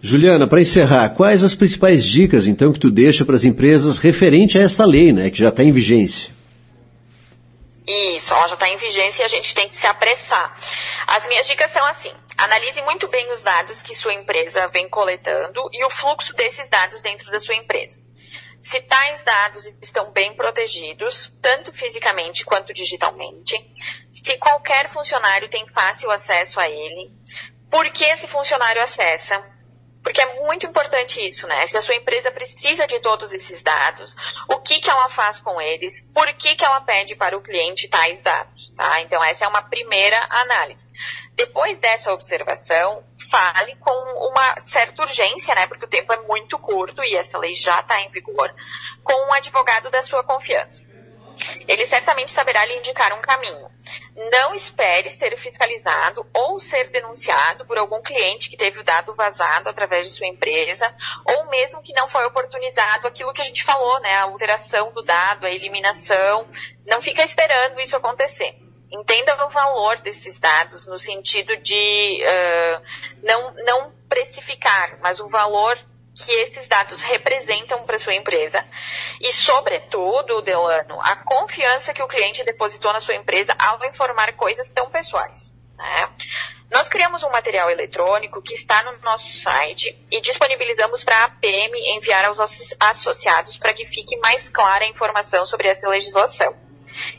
Juliana, 0.00 0.46
para 0.46 0.60
encerrar, 0.60 1.10
quais 1.10 1.42
as 1.42 1.54
principais 1.54 2.04
dicas 2.04 2.46
então 2.46 2.72
que 2.72 2.78
tu 2.78 2.90
deixa 2.90 3.24
para 3.24 3.34
as 3.34 3.44
empresas 3.44 3.98
referente 3.98 4.56
a 4.56 4.62
essa 4.62 4.84
lei, 4.84 5.12
né, 5.12 5.28
que 5.28 5.38
já 5.38 5.48
está 5.48 5.64
em 5.64 5.72
vigência? 5.72 6.32
Isso, 7.86 8.34
ela 8.34 8.46
já 8.46 8.54
está 8.54 8.68
em 8.68 8.76
vigência 8.76 9.22
e 9.22 9.24
a 9.24 9.28
gente 9.28 9.54
tem 9.54 9.68
que 9.68 9.76
se 9.76 9.86
apressar. 9.86 10.54
As 11.06 11.26
minhas 11.26 11.48
dicas 11.48 11.70
são 11.70 11.84
assim: 11.86 12.12
analise 12.36 12.80
muito 12.82 13.08
bem 13.08 13.32
os 13.32 13.42
dados 13.42 13.82
que 13.82 13.94
sua 13.94 14.12
empresa 14.12 14.68
vem 14.68 14.88
coletando 14.88 15.68
e 15.72 15.84
o 15.84 15.90
fluxo 15.90 16.34
desses 16.36 16.68
dados 16.68 17.00
dentro 17.02 17.30
da 17.32 17.40
sua 17.40 17.54
empresa. 17.56 18.00
Se 18.60 18.80
tais 18.82 19.22
dados 19.22 19.64
estão 19.80 20.12
bem 20.12 20.34
protegidos, 20.34 21.32
tanto 21.40 21.72
fisicamente 21.72 22.44
quanto 22.44 22.72
digitalmente, 22.72 23.56
se 24.10 24.36
qualquer 24.36 24.88
funcionário 24.88 25.48
tem 25.48 25.66
fácil 25.66 26.10
acesso 26.10 26.60
a 26.60 26.68
ele, 26.68 27.10
por 27.70 27.88
que 27.90 28.04
esse 28.04 28.26
funcionário 28.26 28.82
acessa, 28.82 29.42
porque 30.02 30.20
é 30.20 30.40
muito 30.40 30.66
importante 30.66 31.24
isso, 31.26 31.46
né? 31.46 31.66
Se 31.66 31.76
a 31.76 31.82
sua 31.82 31.94
empresa 31.94 32.30
precisa 32.30 32.86
de 32.86 33.00
todos 33.00 33.32
esses 33.32 33.62
dados, 33.62 34.16
o 34.48 34.58
que, 34.60 34.80
que 34.80 34.90
ela 34.90 35.08
faz 35.08 35.40
com 35.40 35.60
eles, 35.60 36.02
por 36.14 36.32
que, 36.34 36.56
que 36.56 36.64
ela 36.64 36.80
pede 36.80 37.14
para 37.16 37.36
o 37.36 37.42
cliente 37.42 37.88
tais 37.88 38.20
dados, 38.20 38.70
tá? 38.70 39.00
Então, 39.02 39.22
essa 39.22 39.44
é 39.44 39.48
uma 39.48 39.62
primeira 39.62 40.18
análise. 40.30 40.88
Depois 41.34 41.78
dessa 41.78 42.12
observação, 42.12 43.04
fale 43.30 43.76
com 43.76 43.90
uma 44.30 44.58
certa 44.58 45.02
urgência, 45.02 45.54
né? 45.54 45.66
Porque 45.66 45.84
o 45.84 45.88
tempo 45.88 46.12
é 46.12 46.20
muito 46.22 46.58
curto 46.58 47.02
e 47.04 47.14
essa 47.14 47.38
lei 47.38 47.54
já 47.54 47.80
está 47.80 48.00
em 48.00 48.10
vigor, 48.10 48.54
com 49.02 49.28
um 49.28 49.32
advogado 49.32 49.90
da 49.90 50.02
sua 50.02 50.22
confiança. 50.22 50.87
Ele 51.66 51.86
certamente 51.86 52.32
saberá 52.32 52.64
lhe 52.64 52.76
indicar 52.76 53.12
um 53.12 53.20
caminho. 53.20 53.70
Não 54.32 54.54
espere 54.54 55.10
ser 55.10 55.36
fiscalizado 55.36 56.26
ou 56.34 56.58
ser 56.58 56.88
denunciado 56.90 57.64
por 57.66 57.78
algum 57.78 58.02
cliente 58.02 58.50
que 58.50 58.56
teve 58.56 58.80
o 58.80 58.84
dado 58.84 59.14
vazado 59.14 59.68
através 59.68 60.08
de 60.08 60.16
sua 60.16 60.26
empresa, 60.26 60.94
ou 61.24 61.46
mesmo 61.46 61.82
que 61.82 61.92
não 61.92 62.08
foi 62.08 62.24
oportunizado 62.26 63.06
aquilo 63.06 63.32
que 63.32 63.42
a 63.42 63.44
gente 63.44 63.64
falou, 63.64 64.00
né? 64.00 64.16
A 64.16 64.22
alteração 64.22 64.92
do 64.92 65.02
dado, 65.02 65.46
a 65.46 65.50
eliminação. 65.50 66.46
Não 66.86 67.00
fica 67.00 67.22
esperando 67.22 67.80
isso 67.80 67.96
acontecer. 67.96 68.58
Entenda 68.90 69.46
o 69.46 69.50
valor 69.50 69.98
desses 69.98 70.38
dados 70.38 70.86
no 70.86 70.98
sentido 70.98 71.56
de 71.58 72.22
uh, 72.22 72.82
não, 73.22 73.54
não 73.64 73.92
precificar, 74.08 74.98
mas 75.02 75.20
o 75.20 75.28
valor 75.28 75.78
que 76.24 76.32
esses 76.32 76.66
dados 76.66 77.00
representam 77.02 77.84
para 77.84 77.98
sua 77.98 78.14
empresa 78.14 78.64
e, 79.20 79.32
sobretudo, 79.32 80.42
Delano, 80.42 80.98
a 81.00 81.16
confiança 81.16 81.94
que 81.94 82.02
o 82.02 82.08
cliente 82.08 82.44
depositou 82.44 82.92
na 82.92 83.00
sua 83.00 83.14
empresa 83.14 83.54
ao 83.58 83.84
informar 83.84 84.32
coisas 84.34 84.68
tão 84.70 84.90
pessoais. 84.90 85.54
Né? 85.76 86.10
Nós 86.70 86.88
criamos 86.88 87.22
um 87.22 87.30
material 87.30 87.70
eletrônico 87.70 88.42
que 88.42 88.52
está 88.52 88.82
no 88.82 88.98
nosso 88.98 89.30
site 89.30 89.96
e 90.10 90.20
disponibilizamos 90.20 91.02
para 91.02 91.16
a 91.18 91.24
APM 91.24 91.78
enviar 91.96 92.26
aos 92.26 92.38
associados 92.40 93.56
para 93.56 93.72
que 93.72 93.86
fique 93.86 94.16
mais 94.18 94.50
clara 94.50 94.84
a 94.84 94.88
informação 94.88 95.46
sobre 95.46 95.68
essa 95.68 95.88
legislação. 95.88 96.67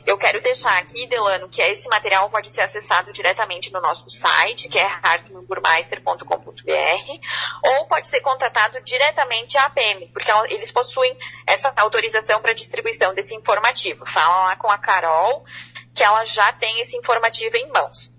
Eu 0.05 0.17
quero 0.17 0.41
deixar 0.41 0.77
aqui, 0.77 1.05
Delano, 1.07 1.49
que 1.49 1.61
esse 1.61 1.87
material 1.89 2.29
pode 2.29 2.49
ser 2.49 2.61
acessado 2.61 3.11
diretamente 3.11 3.71
no 3.71 3.81
nosso 3.81 4.09
site, 4.09 4.69
que 4.69 4.79
é 4.79 4.99
hartmanburmeister.com.br, 5.03 7.19
ou 7.63 7.87
pode 7.87 8.07
ser 8.07 8.21
contatado 8.21 8.81
diretamente 8.81 9.57
à 9.57 9.65
APM, 9.65 10.07
porque 10.07 10.31
eles 10.49 10.71
possuem 10.71 11.15
essa 11.45 11.73
autorização 11.77 12.41
para 12.41 12.53
distribuição 12.53 13.13
desse 13.13 13.35
informativo. 13.35 14.05
Fala 14.05 14.43
lá 14.43 14.55
com 14.55 14.69
a 14.69 14.77
Carol, 14.77 15.43
que 15.93 16.03
ela 16.03 16.25
já 16.25 16.51
tem 16.53 16.79
esse 16.79 16.97
informativo 16.97 17.57
em 17.57 17.67
mãos. 17.69 18.11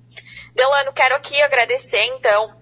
Delano, 0.55 0.93
quero 0.93 1.15
aqui 1.15 1.41
agradecer, 1.43 2.05
então, 2.07 2.60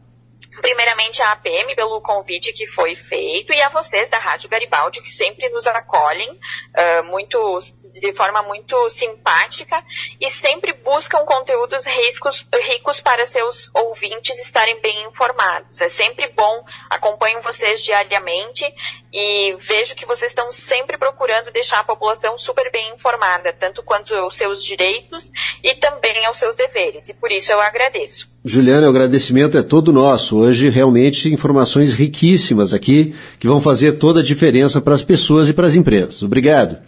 primeiramente 0.61 1.23
a 1.23 1.33
APM 1.33 1.75
pelo 1.75 2.01
convite 2.01 2.53
que 2.53 2.67
foi 2.67 2.95
feito 2.95 3.53
e 3.53 3.63
a 3.63 3.69
vocês 3.69 4.09
da 4.09 4.19
Rádio 4.19 4.49
Garibaldi 4.49 5.03
que 5.03 5.09
sempre 5.09 5.49
nos 5.49 5.67
acolhem 5.67 6.31
uh, 6.31 7.05
muito, 7.05 7.59
de 7.95 8.13
forma 8.13 8.43
muito 8.43 8.89
simpática 8.91 9.83
e 10.21 10.29
sempre 10.31 10.73
buscam 10.73 11.25
conteúdos 11.25 11.87
ricos, 11.87 12.47
ricos 12.67 13.01
para 13.01 13.27
seus 13.27 13.71
ouvintes 13.75 14.39
estarem 14.39 14.81
bem 14.81 15.05
informados. 15.07 15.81
É 15.81 15.89
sempre 15.89 16.29
bom, 16.29 16.65
acompanho 16.91 17.41
vocês 17.41 17.83
diariamente 17.83 18.65
e 19.13 19.55
vejo 19.59 19.95
que 19.95 20.07
vocês 20.07 20.31
estão 20.31 20.51
sempre 20.51 20.99
procurando 20.99 21.51
deixar 21.51 21.81
a 21.81 21.85
população 21.85 22.37
super 22.37 22.71
bem 22.71 22.93
informada, 22.95 23.53
tanto 23.53 23.83
quanto 23.83 24.15
aos 24.15 24.37
seus 24.37 24.63
direitos 24.63 25.31
e 25.63 25.75
também 25.75 26.25
aos 26.27 26.39
seus 26.39 26.55
deveres. 26.55 27.09
E 27.09 27.15
por 27.15 27.33
isso 27.33 27.53
eu 27.53 27.61
agradeço. 27.61 28.31
Juliana, 28.49 28.87
o 28.87 28.91
agradecimento 28.91 29.59
é 29.59 29.63
todo 29.63 29.93
nosso. 29.93 30.39
Hoje, 30.39 30.71
realmente, 30.71 31.33
informações 31.33 31.93
riquíssimas 31.93 32.73
aqui 32.73 33.15
que 33.39 33.47
vão 33.47 33.61
fazer 33.61 33.93
toda 33.93 34.21
a 34.21 34.23
diferença 34.23 34.81
para 34.81 34.95
as 34.95 35.03
pessoas 35.03 35.49
e 35.49 35.53
para 35.53 35.67
as 35.67 35.77
empresas. 35.77 36.23
Obrigado. 36.23 36.79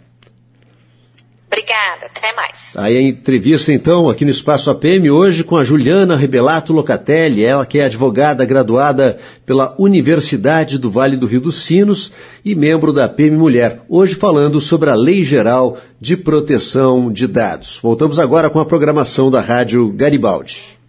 Obrigada, 1.51 2.05
até 2.05 2.33
mais. 2.33 2.73
Aí 2.75 2.97
a 2.97 3.01
entrevista, 3.01 3.71
então, 3.73 4.09
aqui 4.09 4.23
no 4.23 4.31
Espaço 4.31 4.71
APM, 4.71 5.11
hoje 5.11 5.43
com 5.43 5.57
a 5.57 5.63
Juliana 5.63 6.15
Rebelato 6.15 6.71
Locatelli, 6.71 7.43
ela 7.43 7.65
que 7.65 7.77
é 7.77 7.85
advogada 7.85 8.45
graduada 8.45 9.17
pela 9.45 9.75
Universidade 9.77 10.77
do 10.77 10.89
Vale 10.89 11.17
do 11.17 11.27
Rio 11.27 11.41
dos 11.41 11.63
Sinos 11.65 12.11
e 12.43 12.55
membro 12.55 12.93
da 12.93 13.05
APM 13.05 13.37
Mulher, 13.37 13.81
hoje 13.87 14.15
falando 14.15 14.59
sobre 14.61 14.89
a 14.89 14.95
Lei 14.95 15.23
Geral 15.23 15.77
de 15.99 16.15
Proteção 16.17 17.11
de 17.11 17.27
Dados. 17.27 17.79
Voltamos 17.83 18.17
agora 18.17 18.49
com 18.49 18.59
a 18.59 18.65
programação 18.65 19.29
da 19.29 19.41
Rádio 19.41 19.91
Garibaldi. 19.91 20.80